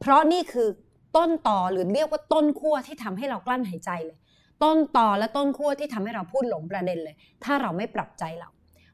[0.00, 0.68] เพราะนี่คือ
[1.16, 4.18] ต้นต่อหรือเรียกว่าต้นขั้วที่ทำให้เรากลั้นหายใจเลย
[4.62, 8.48] ต้นต่อและต้นขั้วที่ทำให้เราพูดหลงประเด็นเลย ถ้าเราไม่ปรับใจเรา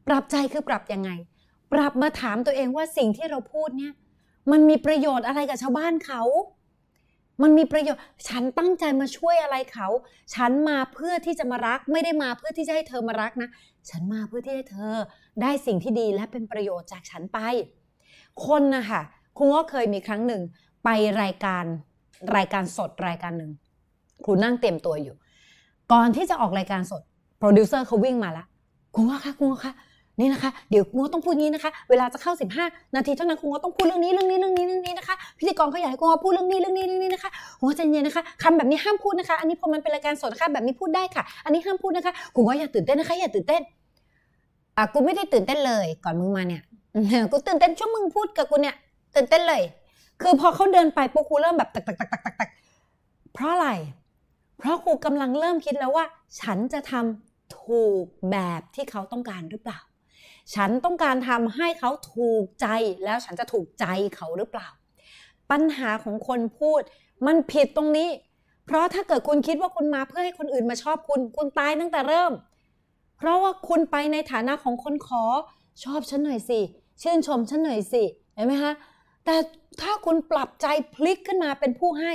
[0.08, 1.10] ปรับใจคือปรับยังไง
[1.72, 3.92] ปรับมาถามตัวเองว่าสิ่งที่เราพูดเนี่ย
[4.50, 6.22] มันมีประโยชน์อะไรกับชาวบ้านเขา
[7.42, 9.88] มันมีประโยชน์ ฉันตั้งใจมาช่วยอะไรเขา
[10.34, 13.48] ฉันมาเพื่อที่จะมารัก ไม่ได้มาเพื่อที่จะให้เธอมารักนะ
[13.90, 14.94] ฉันมาเพื่อที่ให้เธอ
[15.42, 17.38] ได้สิ่งที่ดีและเป็นประโยชน์จากฉันไป
[18.46, 19.02] คนนะคะ
[19.38, 20.42] ครูก็เคยมีครั้งหนึ่ง
[20.84, 20.88] ไป
[21.22, 21.64] รายการ
[22.36, 23.52] รายการสดรายการหนึ่ง
[24.24, 25.16] ครูนั่งเตรียมตัวอยู่
[25.92, 27.02] ก่อนที่จะออกรายการสด
[27.38, 28.46] โปรดิวเซอร์เขาวิ่งมาแล้ว
[28.94, 29.74] คุณว่าคะคุณว่าคะ
[30.20, 32.32] นี่นะคะ เดี๋ยวคุณต้องพูดงี้นะคะ เวลาจะเข้า
[32.64, 37.30] 15 นาทีเท่านั้นคุณต้องพูดเรื่องนี้เรื่องนี้เรื่องนี้เรื่องนี้นะคะ พิธีกรเขาอยากให้คุณพูดเรื่องนี้เรื่องนี้เรื่องนี้นะคะ
[37.62, 43.62] หัวใจเย็นนะคะคำแบบนี้ห้ามพูดนะคะ อันนี้พอมันเป็นรายการสดนะคะแบบนี้พูดได้ค่ะ อันนี้ห้ามพูดนะคะคุณว่าอย่าตื่นเต้นนะคะ อย่าตื่นเต้น
[44.76, 46.62] อะกูไม่ได้ตื่นเต้นเลย ก่อนมึงมาเนี่ย
[47.32, 48.74] กูตื่นเต้นช่วงมึงพูดกับกูเนี่ย
[49.16, 49.62] ตื่นเต้นเลย
[50.22, 52.50] คือพอเขาเดินไปปุ๊บครูเริ่มแบบตักตักตักตักตักตัก
[53.34, 53.68] เพราะอะไร
[54.58, 56.04] เพราะครูกำลังเริ่มคิดแล้วว่า
[56.40, 59.78] ฉันจะทำถูกแบบที่เขาต้องการหรือเปล่า
[60.54, 62.66] ฉันต้องการทำให้เขาถูกใจ
[63.04, 63.86] แล้วฉันจะถูกใจ
[64.16, 64.68] เขาหรือเปล่า
[65.50, 66.80] ปัญหาของคนพูด
[67.26, 68.10] มันผิดตรงนี้
[68.66, 72.32] เพราะถ้าเกิดคุณคิดว่าคุณมาเพื่อให้คนอื่นมาชอบคุณคุณตายตั้งแต่เริ่ม
[73.18, 75.24] เพราะว่าคุณไปในฐานะของคนขอ
[75.84, 76.60] ชอบฉันหน่อยสิ
[77.02, 78.02] ชื่นชมฉันหน่อยสิ
[78.34, 78.72] เห็นไหมคะ
[79.24, 79.36] แต่
[79.80, 82.12] ถ้าคุณปรับใจพลิกขึ้นมาเป็นผู้ให้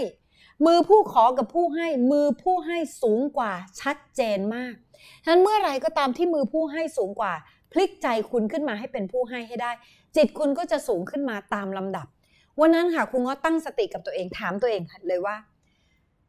[0.65, 4.75] มือผู้ขอกับผู้ให้ มือผู้ให้สูงกว่าชัดเจนมาก
[5.23, 7.33] ฉะนั้นเมื่อไรก็ตามที่มือผู้ให้สูงกว่า
[7.71, 9.71] พลิกใจคุณขึ้นมาให้เป็นผู้ให้ให้ได้
[10.15, 12.07] จิตคุณก็จะสูงขึ้นมาตามลำดับ
[12.59, 15.35] วันนั้นค่ะคุณก็ตั้งสติกับตัวเองถามตัวเองเลยว่า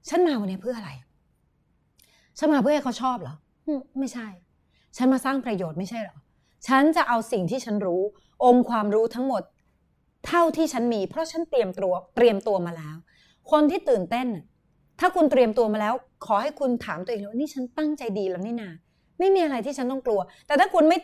[0.09, 0.91] ฉันมาวันนี้เพื่ออะไร
[2.39, 3.35] ฉันมาเพื่อให้เขาชอบเหรอ
[3.99, 4.27] ไม่ใช่
[4.97, 6.19] ฉันมาสร้างประโยชน์ไม่ใช่เหรอ
[6.69, 8.03] ฉันจะเอาสิ่งที่ฉันรู้
[8.45, 9.43] องค์ความรู้ทั้งหมด
[10.27, 12.97] เท่าที่ฉันมี เพราะฉันเตรียมตัวเตรียมตัวมาแล้ว
[13.51, 14.29] คนที่ตื่นเต้น
[15.01, 15.95] ถ้าคุณเตรียมตัวมาแล้ว
[16.27, 18.71] ขอให้คุณถามตัวเองว่านี่ฉันตั้งใจดีแล้วนี่นา
[19.19, 20.99] ไม่มีอะไรที่ฉันต้องกลัว แต่ถ้าคุณไม่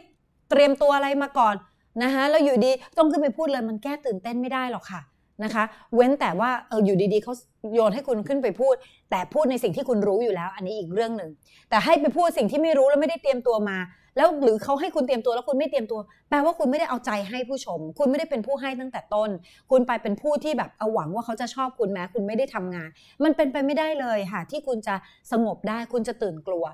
[0.50, 1.54] เตรียมตัวอะไรมาก่อน
[2.02, 5.00] นะคะแล้วอยู่ดีต้องขึ้นไปพูดเลยมันแก้ตื่นเต้นไม่ได้หรอกค่ะ
[5.44, 7.34] นะคะ เว้นแต่ว่าเอออยู่ดีๆเขา
[7.74, 8.74] โยนให้คุณขึ้นไปพูด
[9.10, 11.30] แต่พูดในสิ่งที่คุณรู้อยู่แล้ว อันนี้อีกเรื่องหนึ่ง
[11.70, 13.78] แต่ให้ไปพูดสิ่งที่ไม่รู้แล้วไม่ได้เตรียมตัวมา
[14.16, 19.30] แล้วหรือเขาให้คุณเตรียมตัวแล้วคุณไม่เตรียมตัว แปลว่าคุณไม่ได้เอาใจให้ผู้ชม คุณไม่ได้เป็นผู้ให้ตั้งแต่ต้น
[19.70, 22.88] คุณไปเป็นผู้ที่แบบเอาหวังว่าเขาจะชอบคุณแม้คุณไม่ได้ทำงาน
[23.24, 24.94] มันเป็นไปไม่ได้เลยค่ะที่คุณจะ
[25.32, 26.64] สงบได้คุณจะตื่นกลัว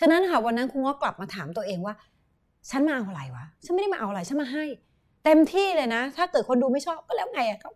[0.00, 1.94] ฉะนั้นค่ะวันนั้นคุณก็กลับมาถามตัวเองว่า
[2.70, 4.64] ฉันมาเอาอะไรวะ ฉันไม่ได้มาเอาอะไร ฉันมาให้
[5.24, 7.68] เต็มที่เลยนะ ถ้าเกิดคนดูไม่ชอบก็แล้วไงอะก็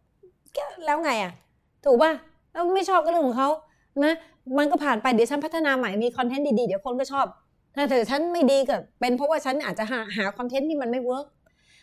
[0.87, 1.33] แล้วไงอะ
[1.85, 2.13] ถูกป่ะ
[2.53, 3.49] แล้วไม่ชอบก็เรื่องของเขา
[4.05, 4.15] นะ
[4.59, 7.27] มันก็ผ่านไปเดี๋ยวฉันพัฒนาใหม่มี content ดีๆเดี๋ยวคนก็ชอบ
[7.75, 11.27] ถ้าเธอฉันไม่ดีก็เป็นเพราะว่าฉันอาจจะหาหา content ที่มันไม่ work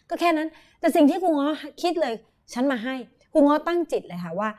[0.10, 0.48] ก็แค่นั้น
[0.80, 1.48] แต่สิ่งที่ครูเงาะ
[1.82, 2.14] คิดเลย
[2.54, 2.96] ฉันมาให้
[3.34, 4.50] ครูเงาะตั้งจิตเลยค่ะว่า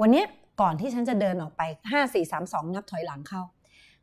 [0.00, 0.22] วันนี้
[0.60, 3.42] ก่อนที่ฉันจะเดินออกไปห้าสี่สามสองนับถอยหลังเข้า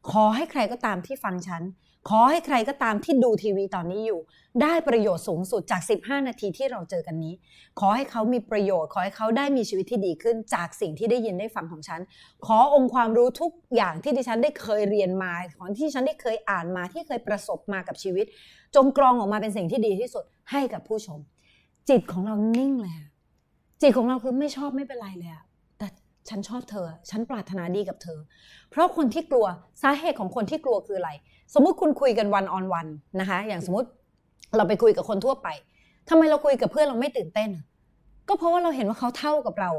[0.09, 1.63] ขอให้ใครก็ตามที่ฟังฉัน
[2.09, 4.21] ขอให้ใครก็ตามที่ดูทีวีตอนนี้อยู่
[4.61, 7.33] ได้ประโยชน์สูงสุดจาก 15 นาทีที่เราเจอกันนี้
[7.79, 12.01] ขอให้เขามีประโยชน์ ขอให้เขาได้มีชีวิตที่ดีขึ้นจากสิ่งที่ได้ยินได้ฟังของฉัน
[12.45, 18.25] ขอองค์ความรู้ทุกอย่างที่ดิฉันได้เคยเรียนมา ของที่ฉันได้เคยอ่านมาที่เคยประสบมากับชีวิต
[18.75, 21.19] จงกรองออกมาเป็นสิ่งที่ดีที่สุดให้กับผู้ชม
[21.89, 22.95] จิตของเรานิ่งเลย
[23.81, 25.31] จิตของเราคือไม่ชอบไม่เป็นไรเลย
[26.29, 28.19] ฉันชอบเธอ ฉันปรารถนาดีกับเธอ
[28.69, 29.45] เพราะคนที่กลัว
[29.81, 31.11] สาเหตุของคนที่กลัวคืออะไร
[31.53, 32.87] สมมุติคุณคุยกันวันออนวัน
[33.19, 33.87] นะคะ อย่างสมมติ
[34.57, 35.47] เราไปคุยกับคนทั่วไป
[36.09, 37.49] ทำไมเราคุยกับเพื่อนเราไม่ตื่นเต้น
[38.27, 39.71] ก็เพราะว่าเราเห็นว่าเขาเท่ากับเรา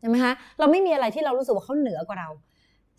[0.00, 2.28] ใช่ไหมคะเราไม่มีอะไรที่เรารู้สึกว่าเขาเหนือกว่าเรา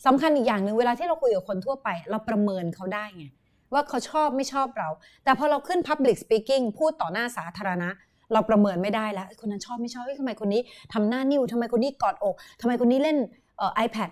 [0.05, 3.25] สำคัญอีกอย่างหนึ่งเวลาที่เราคุยกับคนทั่วไป เราประเมินเขาได้ไง
[3.73, 4.89] ว่าเขาชอบไม่ชอบเรา
[5.23, 7.89] แต่พอเราขึ้น Public Speaking พูดต่อหน้าสาธารณะ
[8.33, 10.61] เราประเมินไม่ได้แล้วคนนั้นชอบไม่ชอบทำไมคนนี้
[10.93, 13.17] ทำหน้านิ้วทำไมคนนี้กอดอกทำไมคนนี้เล่น
[13.57, 14.11] เอ่อ iPad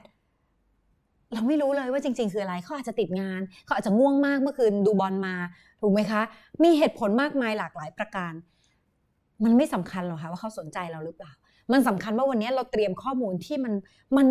[1.34, 5.36] เราไม่รู้เลยว่าจริง ๆ คืออะไรเขาอาจจะติดงานเขาอาจจะง่วงมากเมื่อคืนดูบอลมา
[5.82, 6.22] ถูกไหมคะ
[6.64, 8.34] มีเหตุผลมากมายหลากหลายประการ
[9.44, 11.32] มันไม่สำคัญหรอกค่ะว่าเขาสนใจเราหรือเปล่า
[11.72, 13.74] มันสำคัญว่าวันนี้เราเตรียมข้อมูลที่มัน
[14.18, 14.26] มัน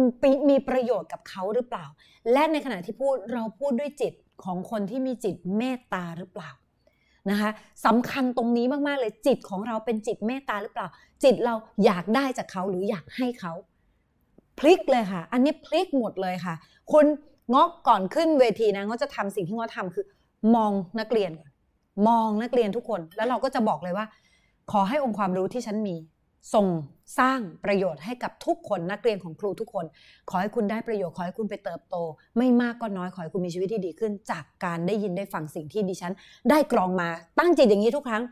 [0.50, 1.86] มีประโยชน์กับเขาหรือเปล่า
[2.32, 4.12] และในขณะที่พูดเราพูดด้วยจิต
[4.44, 6.50] ของคนที่มีจิตเมตตาหรือเปล่า
[7.30, 7.50] นะคะ
[7.86, 10.88] สำคัญตรงนี้มากๆเลยจิตของเราเป็นจิตเมตตาหรือเปล่า
[11.24, 13.52] จิตเราอยากได้จากเขาหรืออยากให้เขา
[14.58, 16.54] พลิกเลยค่ะ อันนี้พลิกหมดเลยค่ะ
[16.92, 17.06] คุณ
[17.54, 20.04] งอกก่อนขึ้นเวทีนะงอจะทำสิ่งที่งอทำคือ
[20.54, 21.50] มองนักเรียนก่อน
[22.08, 24.06] มองนักเรียนทุกคน แล้วเราก็จะบอกเลยว่า
[24.72, 25.96] ขอให้องค์ความรู้ที่ฉันมี
[26.54, 26.66] ส่ง
[27.18, 29.84] สร้างประโยชน์ให้กับทุกคนนักเรียนของครูทุกคน
[30.30, 31.96] ขอให้คุณได้ประโยชน์ขอให้คุณไปเติบโต
[32.38, 36.12] ไม่มากก็น้อยขอให้คุณมีชีวิตที่ดีขึ้น จากการได้ยินได้ฟังสิ่งที่ดิฉัน
[36.50, 38.22] ได้กรองมาตั้งจิตอย่างนี้ทุกครั้ง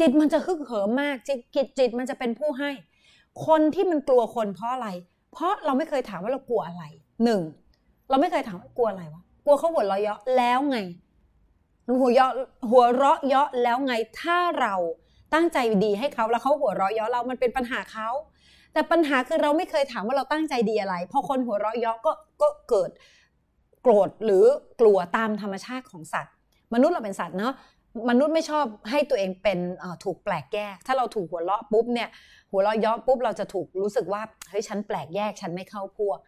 [0.00, 2.70] จิตมันจะฮึกเหิมมากจิตจิตจิตมันจะเป็นผู้ให้
[3.46, 4.88] คนที่มันกลัวคนเพราะอะไร
[5.32, 6.84] เพราะเราไม่เคยถามว่าเรากลัวอะไร
[7.24, 7.40] หนึ่ง
[8.10, 10.78] เราไม่เคยถามว่ากลัวอะไรวะกลัวเขาหัวเราะเยาะแล้วไง
[12.00, 12.32] หัวเยาะ
[12.70, 14.74] หัวเราะเยาะแล้วไงถ้าเรา
[15.34, 18.08] ตั้งใจดีให้เขาแล้วเขาหัวเราะเยาะเรามันเป็นปัญหาเขา
[18.72, 22.90] แต่ปัญหาคือเราไม่เคยถามว่าเราตั้งใจดีอะไร พอคนหัวเราะเยาะก็ก็เกิด
[23.82, 24.44] โกรธหรือ
[24.80, 26.32] กลัวตามธรรมชาติของสัตว์
[26.74, 27.54] มนุษย์เราเป็นสัตว์เนาะ
[28.10, 29.58] มนุษย์ไม่ชอบให้ตัวเองเป็น
[30.04, 32.08] ถูกแปลกแยก ถ้าเราถูกหัวเราะปุ๊บเนี่ย
[32.50, 36.18] หัวเราะเยาะปุ๊บเราจะถูกรู้สึกว่าเฮ้ยฉันแปลกแยกฉันไม่เข้าพวก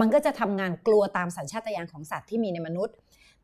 [0.00, 2.94] มันก็จะทำงานกลัวตามสัญชาตญาณของสัตว์ที่มีในมนุษย์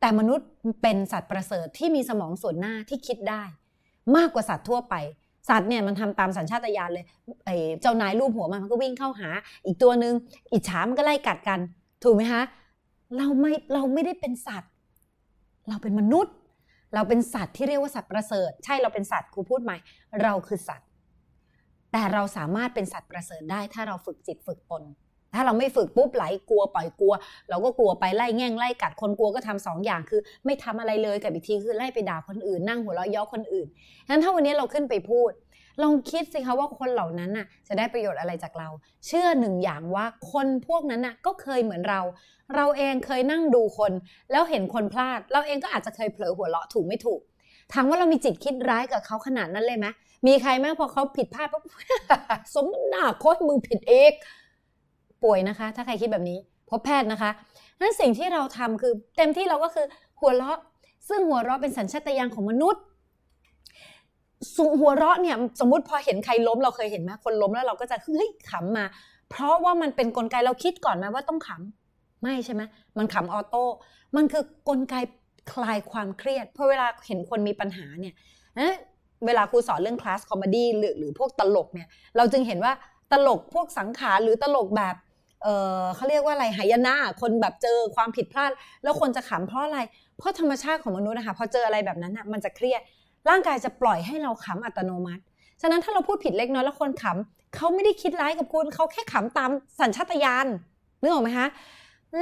[0.01, 0.49] แต่มนุษย์
[0.83, 3.43] เป็นสัตว์ประเสริฐที่มีสมองส่วนหน้าที่คิดได้
[4.17, 4.95] มากกว่าสัตว์ทั่วไป
[5.49, 7.05] สัตว์เนี่ยมันทำตามสัญชาตญาณเลย
[7.45, 9.29] ไอ้เจ้านายรูปหัวมันมันก็วิ่งเข้าหา
[9.67, 10.15] อีกตัวหนึ่ง
[10.53, 11.61] อิจฉามันก็ไล่กัดกัน
[12.05, 12.43] ถูกไหมคะ
[13.17, 14.71] เราไม่เราไม่ได้เป็นสัตว์
[15.69, 16.35] เราเป็นมนุษย์
[16.95, 19.77] เราเป็นสัตว์ที่เรียกว่าสัตว์ประเสริฐ ใช่เราเป็นสัตว์ครูพูดใหม่
[20.23, 20.87] เราคือสัตว์
[21.93, 24.83] แต่เราสามารถเป็นสัตว์ประเสริฐได้ถ้าเราฝึกจิตฝึกตน
[25.37, 27.15] ถ้าเราไม่ฝึกปุ๊บไหลกลัวปล่อยกลัว
[27.51, 33.67] เราก็กลัวไปไล่แง่งไล่กัดคนกลัวก็ทำสองอย่างคือ ไม่ทำอะไรเลยกับอีกทีคือไล่ไปด่าคนอื่น นั่งหัวเราะย้อคนอื่น
[34.09, 35.33] งั้นถ้าวันนี้เราขึ้นไปพูด
[35.83, 38.69] ลองคิดสิคะว่าคนเหล่านั้นน่ะจะได้ประโยชน์อะไรจากเรา
[39.07, 42.01] เชื่อหนึ่งอย่างว่าคนพวกนั้นน่ะก็เคยเหมือนเรา
[42.55, 43.93] เราเองเคยนั่งดูคน
[44.33, 47.21] แล้วเห็นคนพลาด เราเองก็อาจจะเคยเผลอหัวเราะถูกไม่ถูก
[47.73, 49.87] ถามว่าเรามีจิตคิดร้ายกับเขาขนาดนั้นเลยไหม
[50.27, 51.63] มีใครไหมพอเขาผิดพลาดปุ๊บ
[52.55, 54.13] สมหน้าโค้ชมึงผิดเอง
[55.25, 56.39] ป่วยนะคะ ถ้าใครคิดแบบนี้
[56.71, 57.31] พบแพทย์นะคะ
[57.81, 59.87] นั้นสิ่งที่เราทำคือเต็มที่เราก็คือ
[60.21, 60.59] หัวเราะ
[61.09, 62.83] ซึ่งหัวเราะเป็นสัญชาตญาณของมนุษย์
[64.81, 68.85] หัวเราะเนี่ยสมมุติพอเห็นใครล้มเราเคยเห็นไหมคนล้มแล้วเราก็จะเฮ้ยขำมา
[69.31, 72.63] เพราะว่ามันเป็นกลไกเราคิดก่อนไหมว่าต้องขำไม่ใช่ไหม
[72.99, 73.65] มันขำ auto
[74.17, 74.95] มันคือกลไก
[75.53, 78.15] คลายความเครียดเพราะเวลาเห็นคนมีปัญหาเนี่ย
[79.27, 82.73] เวลาครูสอนเรื่อง class comedy หรือหรือพวกตลกเนี่ยเราจึงเห็นว่า
[83.13, 84.95] ตลกพวกสังขารหรือตลกแบบ
[85.47, 88.51] เออเขาเรียกว่าอะไรหายนะคนแบบเจอความผิดพลาด
[88.83, 89.79] แล้วคนจะขำเพราะอะไร
[90.19, 92.81] เพราะธรรมชาติของมนุษย์นะคะพอเจออะไรแบบนั้นอะมันจะเครียด
[93.29, 95.23] ร่างกายจะปล่อยให้เราขำอัตโนมัติ
[95.61, 100.47] ฉะนั้นถ้าเราพูดผิดเล็กน้อยแล้วคนขำเขาไม่ได้คิดร้ายกับคุณเขาแค่ขำตามสัญชาตญาณ
[101.01, 101.49] นึกออกไหมคะ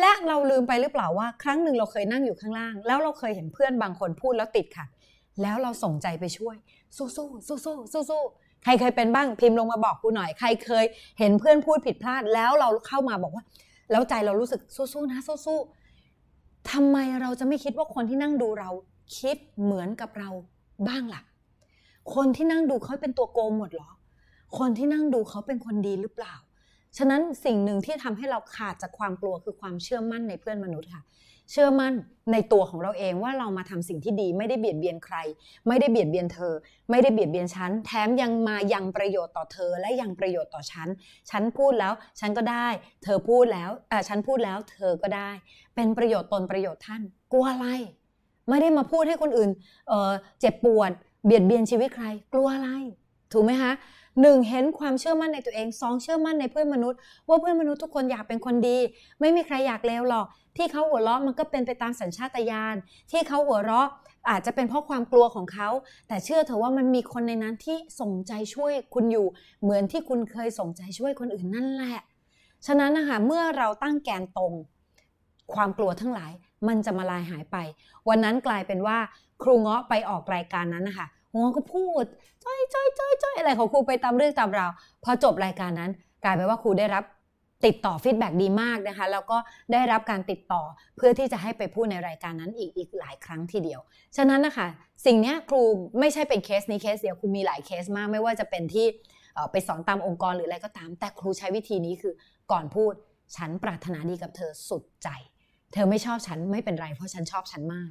[0.00, 4.86] และเราลืมไปหรือเปล่าว่า ครั้งหนึ่งเราเคยนั่งอยู่ข้างล่าง แล้วเราเคยเห็นเพื่อนบางคนพูดแล้วติดค่ะ
[5.42, 6.56] แล้วเราส่งใจไปช่วย
[6.96, 8.22] สู้สู้สู้สู้สู้สู้
[8.64, 10.84] ใครเคยเป็นบ้างพิมพ์ลงมาบอกกูหน่อย ใครเคย
[11.18, 13.44] เห็นเพื่อนพูดผิดพลาดแล้วเราเข้ามาบอกว่า
[13.90, 18.70] แล้วใจเรารู้สึกสู้ๆนะสู้ๆทำไมเราจะไม่คิดว่าคนที่นั่งดูเรา
[19.18, 20.30] คิดเหมือนกับเรา
[20.88, 21.22] บ้างล่ะ
[22.14, 23.90] คนที่นั่งดูเขาเป็นตัวโกงหมดหรอ
[24.58, 26.34] คนที่นั่งดูเขาเป็นคนดีหรือเปล่า
[26.98, 31.02] ฉะนั้นสิ่งหนึ่งที่ทำให้เราขาดจากความกลัวคือความเชื่อมั่นในเพื่อนมนุษย์ค่ะ
[31.50, 31.94] เชื่อมั่น
[32.32, 35.16] ในตัวของเราเองว่าเรามาทำสิ่งที่ดีไม่ได้เบียดเบียนใคร
[35.68, 36.54] ไม่ได้เบียดเบียนเธอ
[36.90, 40.88] ไม่ได้เบียดเบียนฉัน แถมยังมายังประโยชน์ต่อเธอและยังประโยชน์ต่อฉัน
[41.30, 42.68] ฉันพูดแล้วฉันก็ได้
[43.04, 45.30] เธอพูดแล้วอ่าฉันพูดแล้วเธอก็ได้
[45.74, 47.02] เป็นประโยชน์ตนประโยชน์ท่าน
[47.32, 47.66] กลัวอะไร
[48.48, 49.50] ไม่ได้มาพูดให้คนอื่น
[49.88, 50.90] เเจ็บปวด
[51.26, 52.70] เบียดเบียนชีวิตใคร กลัวอะไร
[53.32, 53.72] ถูกไหมคะ
[54.20, 56.98] หนึ่งเห็นความเชื่อมั่นในตัวเองสองเชื่อมั่นในเพื่อนมนุษย์
[57.28, 58.78] ว่าเพื่อนมนุษย์ทุกคนอยากเป็นคนดี
[59.20, 62.76] ไม่มีใครอยากเลวหรอก ที่เขาหัวเราะมันก็เป็นไปตามสัญชาตญาณ
[63.10, 63.88] ที่เขาหัวเราะ
[64.30, 65.68] อาจจะเป็นเพราะความกลัวของเขา
[66.08, 69.26] แต่เชื่อเถอะว่ามันมีคนในนั้นที่ส่งใจช่วยคุณอยู่
[69.62, 71.98] เหมือนที่คุณเคยส่งใจช่วยคนอื่นนั่นแหละ
[72.66, 74.52] ฉะนั้นนะคะเมื่อเราตั้งแกนตรง
[75.54, 76.32] ความกลัวทั้งหลาย
[76.68, 77.56] มันจะมาลายหายไป
[78.08, 78.98] วันนั้นกลายเป็นว่า
[79.42, 82.04] ครูเงาะไปออกรายการนั้นนะคะ หัวก็พูด
[82.44, 84.70] จ้อยจ้อยจ้อยจ้อยอะไรของครูไปตามเรื่องตามราว
[85.04, 85.90] พอจบรายการนั้น
[86.24, 87.04] กลายเป็นว่าครูได้รับ
[87.66, 89.38] ติดต่อฟีดแบ็ดีมากนะคะ แล้วก็
[89.72, 90.62] ได้รับการติดต่อ
[90.96, 93.80] เพื่อที่จะให้ไปพูดในรายการนั้นอีกอีกหลายครั้งทีเดียว
[94.16, 94.68] ฉะนั้นนะคะ
[95.06, 95.62] สิ่งนี้ครู
[96.00, 98.86] ไม่ใช่เป็นเคสนี้เคสเดียวครูมีหลายเคสมากไม่ว่าจะเป็นที่
[99.52, 102.14] ไปสอนตามองค์กรหรืออะไรก็ตาม แต่ครูใช้วิธีนี้คือ
[102.52, 102.92] ก่อนพูด
[103.36, 105.08] ฉันปรารถนาดีกับเธอสุดใจ
[105.72, 107.90] เธอไม่ชอบฉันไม่เป็นไรเพราะฉันชอบฉันมาก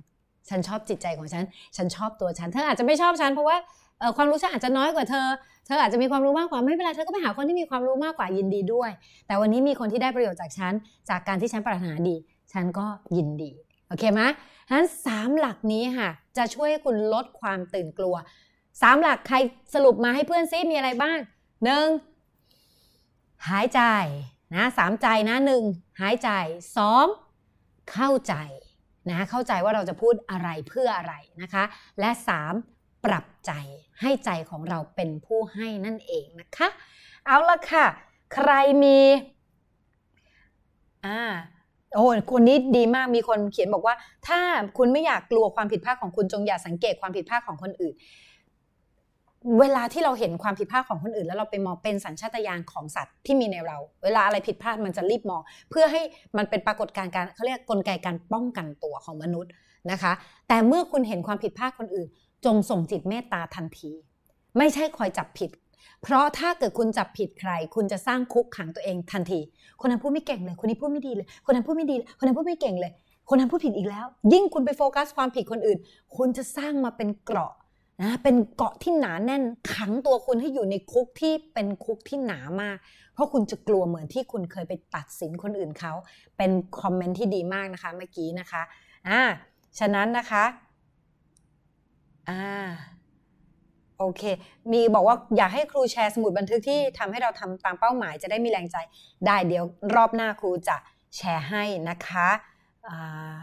[0.49, 1.43] ฉันชอบจิตใจของฉัน
[1.77, 3.57] ฉันชอบตัวฉัน เธออาจจะไม่ชอบฉันเพราะว่า
[4.17, 5.27] ความรู้ฉันอาจจะน้อยกว่าเธอ
[5.65, 8.89] เธออาจจะมีความรู้มากกว่าไม่เป็นไร เธอก็ไปหาคนที่มีความรู้มากกว่ายินดีด้วย
[9.27, 10.73] แต่วันนี้มีคนที่ได้ประโยชน์จากฉัน
[11.09, 12.15] จากการที่ฉันปรารถนาดี
[12.53, 12.85] ฉันก็
[13.17, 13.51] ยินดี
[13.87, 14.21] โอเคไหม
[14.67, 18.15] ฉะนั้นสามหลักนี้ค่ะ จะช่วยคุณลดความตื่นกลัว
[18.81, 19.37] สามหลักใคร
[19.73, 21.17] สรุปมาให้เพื่อนซิมีอะไรบ้าง
[21.63, 21.87] หนึ่ง
[23.49, 23.81] หายใจ
[24.55, 25.63] นะสามใจนะหนึ่ง
[26.01, 26.29] หายใจ
[26.77, 27.05] สอง
[27.91, 28.33] เข้าใจ
[29.09, 31.63] นะเข้าใจว่าเราจะพูดอะไรเพื่ออะไรนะคะ
[31.99, 32.53] และสาม
[33.05, 33.51] ปรับใจ
[34.01, 36.67] ให้ใจของเราเป็นผู้ให้นั่นเองนะคะ
[37.25, 37.85] เอาละค่ะ
[38.33, 38.51] ใคร
[38.83, 38.99] มี
[41.05, 41.21] อ่า
[41.95, 43.95] โอ้คนนี้ดีมากมีคนเขียนบอกว่า
[44.27, 44.39] ถ้า
[44.77, 47.93] คุณไม่อยากกลัวความผิดพลาดของคุณจงอย่าสังเกตความผิดพลาดของคนอื่น
[49.59, 56.01] เวลาที่เราเห็นความผิดพลาดของคนอื่น แล้วเราไปมองเป็นสัญชาตญาณของสัตว์ที่มีในเรา เวลาอะไรผิดพลาดมันจะรีบมอง เพื่อให้
[56.37, 59.51] มันเป็นปรากฏการณ์การเขาเรียกกลไกการป้องกันตัวของมนุษย์
[59.91, 60.13] นะคะ
[60.47, 62.07] แต่เมื่อคุณเห็นความผิดพลาดคนอื่น
[62.45, 63.91] จงส่งจิตเมตตาทันที
[64.57, 65.49] ไม่ใช่คอยจับผิด
[66.03, 69.39] เพราะถ้าเกิดคุณจับผิดใคร คุณจะสร้างคุกขังตัวเองทันที
[69.81, 72.91] คนนั้นพูดไม่เก่งเลย คนนี้พูดไม่ดีเลย คนนั้นพูดไม่ดีเลยคนนั้นพูดไม่เก่งเลย
[73.29, 75.77] คนนั้นพูดผิดอีกแล้ว ยิ่งคุณไปโฟกัสความผิดคนอื่น
[76.17, 77.53] คุณจะสร้างมาเป็นเกราะ
[78.01, 82.77] นะเป็นเกาะที่หนาแน่นขังตัวคุณให้อยู่ในคุกที่เป็นคุกที่หนามาก
[83.13, 85.93] เพราะคุณจะกลัวเหมือนที่คุณเคยไปตัดสินคนอื่นเขา
[86.37, 86.51] เป็น
[86.81, 88.61] คอมเมนต์ที่ดีมากนะคะเมื่อกี้นะคะ
[89.07, 89.21] อ่า
[89.79, 90.43] ฉะนั้นนะคะ
[92.29, 92.45] อ่า
[93.99, 94.21] โอเค
[94.71, 98.77] มีบอกว่าอยากให้ครูแชร์สมุดบันทึกที่ทำให้เราทำตามเป้าหมายจะได้มีแรงใจ
[99.27, 100.75] ได้เดี๋ยวรอบหน้าครูจะ
[101.15, 102.29] แชร์ให้นะคะ
[102.87, 103.35] อ่า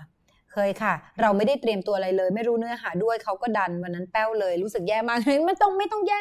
[0.53, 6.21] เคยค่ะ เราไม่ได้เตรียมตัวอะไรเลย ไม่รู้เนื้อหาด้วยเขาก็ดันวันนั้นแป้วเลย รู้สึกแย่มากไม่ต้องไม่ต้องแย่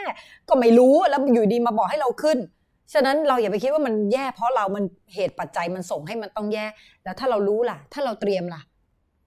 [0.50, 2.38] ก็ไม่รู้แล้วอยู่ดีมาบอกให้เราขึ้น
[2.94, 6.66] ฉะนั้นเราอย่าไปคิดว่ามันแย่เพราะเรามันเหตุปัจจัยมันส่งให้มันต้องแย่
[7.04, 8.62] แล้วถ้าเรารู้ล่ะ ถ้าเราเตรียมล่ะ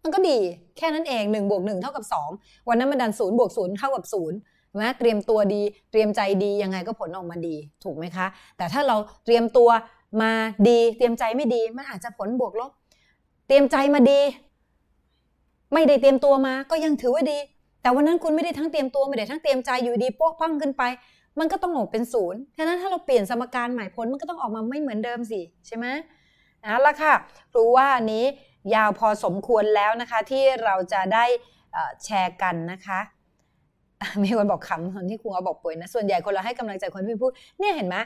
[0.03, 0.39] มันก็ดี
[0.77, 2.31] แค่นั้นเองหนึ่งบวกหนึ่งเท่ากับสอง
[2.69, 4.39] วันนั้นมันดันศูนย์บวกศูนย์เท่ากับศูนย์
[4.81, 9.69] นะเตรียมตัวดี เตรียมใจดียังไงก็ผลออกมาดีถูกไหมคะ แต่ถ้าเราเตรียมตัว
[10.23, 10.33] มา
[10.69, 12.71] ดี เตรียมใจไม่ดีมันอาจจะผลบวกลบ
[13.47, 14.21] เตรียมใจมาดี
[15.73, 17.39] ไม่ได้เตรียมตัวมาก็ยังถือว่าดี
[17.83, 20.83] แต่วันนั้นคุณไม่ได้ทั้งเตรียมตัวไม่ได้ทั้งเตรียมใจอยู่ดีโป๊ะพังขึ้นไป
[21.39, 25.87] มันก็ต้องออกเป็นศูนย์ฉะนั้นถ้าเราเปลี่ยนสมการใหม่ผลมันก็ต้องออกมาไม่เหมือนเดิมสิใช่ไหม
[26.63, 27.15] เอาละค่ะ
[27.55, 28.25] รู้ว่านี้
[28.75, 31.25] ยาวพอสมควรแล้วนะคะ ที่เราจะได้
[32.05, 33.01] แชร์กันนะคะ
[34.23, 37.97] มีคนบอกคำคนที่ครูเอาบอกป่วยนะส่วนใหญ่คนเราให้กำลังใจคนที่พูดเนี่ยเห็นไหม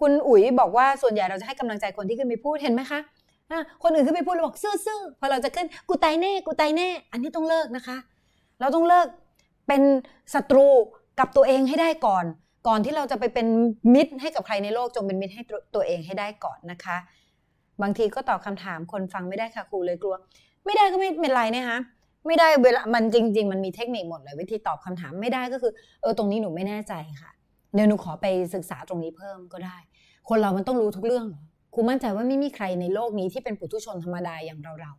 [0.00, 3.00] คุณอุ๋ยบอกว่าส่วนใหญ่เราจะให้กำลังใจคนที่ขึ้นไปพูดเห็นไหมคะ
[3.82, 7.96] คนอื่นขึ้นไปพูดเราบอกซื่อๆพอเราจะขึ้นกูตายแน่กูตายแน่ อันนี้ต้องเลิกนะคะ
[8.60, 9.06] เราต้องเลิก
[9.68, 9.82] เป็น
[10.34, 10.66] ศัตรู
[11.18, 12.24] กับตัวเองให้ได้ก่อน
[12.68, 13.46] ก่อนที่เราจะไปเป็น
[13.94, 15.42] มิตรให้กับใครในโลกจงเป็นมิตรให้
[15.74, 16.96] ตัวเองให้ได้ก่อนนะคะ
[17.82, 20.16] บางทีก็ตอบคาถามคนฟังไม่ได้ค่ะครูเลยกลัว
[20.64, 21.78] ไม่ได้ก็ไม่เป็นไรนะคะ
[22.26, 27.30] ไม่ได้เวลามันจริง ๆ มันมีเทคนิคหมดเลยวิธีตอบคำถามไม่ได้ก็คือเออตรงนี้หนูไม่แน่ใจค่ะ
[27.74, 29.76] เดี๋ยวหนูขอไปศึกษาตรงนี้เพิ่มก็ได้
[30.28, 31.26] คนเรามันต้องรู้ทุกเรื่อง
[31.74, 34.92] ครูมั่นใจว่าไม่มีใครในโลกนี้ที่เป็นปุถุชนธรรมดาอย่างเราเรา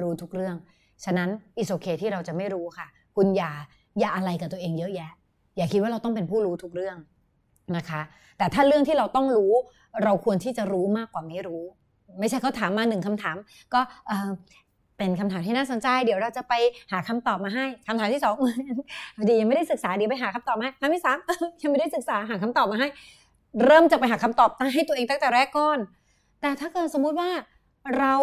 [0.00, 0.56] รู้ทุกเรื่อง
[1.04, 1.28] ฉะนั้น
[1.58, 3.52] อิสโอเคที่เราจะไม่รู้ค่ะ คุณอย่า
[3.98, 5.12] อย่าอะไรกับตัวเองเยอะแยะ
[5.56, 6.96] อย่าคิดว่าเราต้องเป็นผู้รู้ทุกเรื่อง
[7.76, 8.00] นะคะ
[8.38, 9.52] แต่ถ้าเรื่องที่เราต้องรู้
[10.04, 11.62] เราควรที่จะรู้มากกว่าไม่รู้
[12.20, 13.36] ไม่ใช่เขาถามมาหนึ่งคำถาม
[13.74, 13.80] ก็
[14.98, 16.54] เป็นคำถามที่น่าสนใจ เดี๋ยวเราจะไป
[16.92, 18.34] หาคำตอบมาให้คำถามที่สอง
[19.28, 21.18] ดียังไม่ได้ศึกษาเดี๋ยวไปหาคำตอบมาให้คำที่สาม
[21.62, 22.88] ยังไม่ได้ศึกษาหาคำตอบมาให้
[23.64, 25.78] เริ่มจะไปหาคำตอบให้ตัวเองตั้งแต่แรกก่อน
[26.40, 27.30] แต่ถ้าเกิดสมมุติว่า
[27.98, 28.14] เรา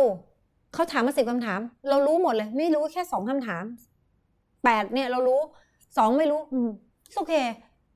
[0.73, 3.63] เขาถามมาสิบคำถาม เรารู้หมดเลย ไม่รู้แค่สองคำถาม
[4.63, 5.39] แปดเนี่ยเรารู้
[5.97, 6.69] สองไม่รู้ อืม
[7.15, 7.33] โอเค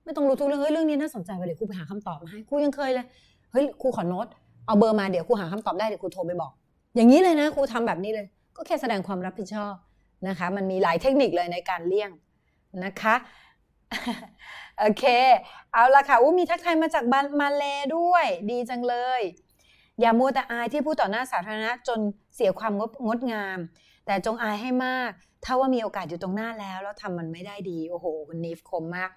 [0.04, 3.06] ไม่ต้องรู้ทุกเรื่องเฮ้ยเรื่องนี้น่าสนใจไปเลยครูไปหาคำตอบมาให้ครูยังเคยเลย
[3.52, 4.28] เฮ้ยครูขอโน้ต
[4.66, 6.52] เอาเบอร์มาเดี๋ยวครูหาคำตอบได้เดี๋ยวครูโทรไปบอก
[6.96, 9.74] อย่างนี้เลยนะครูทำแบบนี้เลย ก็แค่แสดงความรับผิดชอบ
[10.28, 12.12] นะคะ มันมีหลายเทคนิคเลยในการเลี่ยง
[12.86, 13.16] นะคะ
[14.80, 15.04] โอเค
[15.74, 17.04] เอาละค่ะอู้มีทักทายมาจาก
[17.40, 17.64] มาเล
[17.98, 19.22] ด้วย ดีจังเลย
[20.00, 22.00] อย่ามัวแต่อายที่พูดต่อหน้าสาธารณะจน
[22.36, 23.60] เสียความงดงดงาม
[24.06, 25.12] แต่จงอายให้มาก
[25.46, 29.10] ถ้าว่ามีโอกาสอยู่ตรงหน้าแล้วแล้วทำมันไม่ได้ดี โอ้โหคุณนิฟคมมาก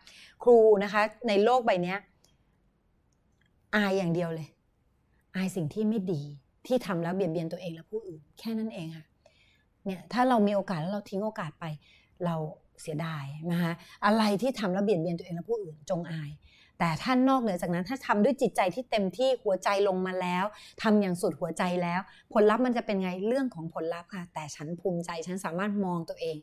[0.42, 1.94] ครูนะคะ ในโลกใบนี้
[3.74, 4.48] อายอย่างเดียวเลย
[5.36, 6.20] อายสิ่งที่ไม่ดี
[6.66, 9.06] ที่ทำแล้วเบียดเบียนตัวเองและผู้อื่น แค่นั้นเองค่ะ
[9.84, 11.64] เนี่ยถ้าเรามีโอกาสแล้วเราทิ้งโอกาสไป
[12.24, 12.36] เรา
[12.82, 13.72] เสียดายนะคะ
[14.04, 16.30] อะไรที่ทำแล้วเบียดเบียนตัวเองและผู้อื่น จงอาย
[16.84, 20.44] แต่ท่านนอกเหนือจากนั้นถ้าทำด้วยจิตใจที่เต็มที่หัวใจลงมาแล้ว
[20.82, 22.00] ทำอย่างสุดหัวใจแล้ว
[22.32, 26.36] ผลลัพธ์มันจะเป็นไงเรื่องของผลลัพธ์ค่ะ แต่ฉันภูมิใจฉันสามารถมองตัวเอง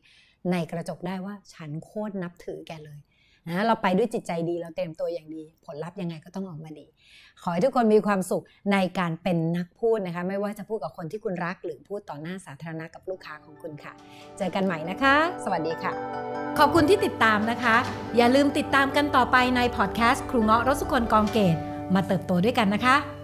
[0.52, 3.00] ในกระจกได้ว่าฉันโคตรนับถือแกเลย
[3.48, 6.86] นะเราไปด้วยจิตใจดีเราเตรียมตัวอย่างดี ผลลัพธ์ยังไงก็ต้องออกมาดี
[7.42, 13.94] ขอให้ทุกคนมีความสุขในการเป็นนักพูดนะคะ ไม่ว่าจะพูดกับคนที่คุณรัก หรือพูดต่อหน้าสาธารณะกับลูกค้าของคุณค่ะ
[14.38, 15.92] เจอกันใหม่นะคะ สวัสดีค่ะ
[16.60, 17.76] ขอบคุณที่ติดตามนะคะ
[18.18, 21.58] อย่าลืมติดตามกันต่อไปในพอดแคสต์ครูเงาะรสุคนกองเกต
[21.96, 23.19] มาเติบโตด้วยกันนะคะ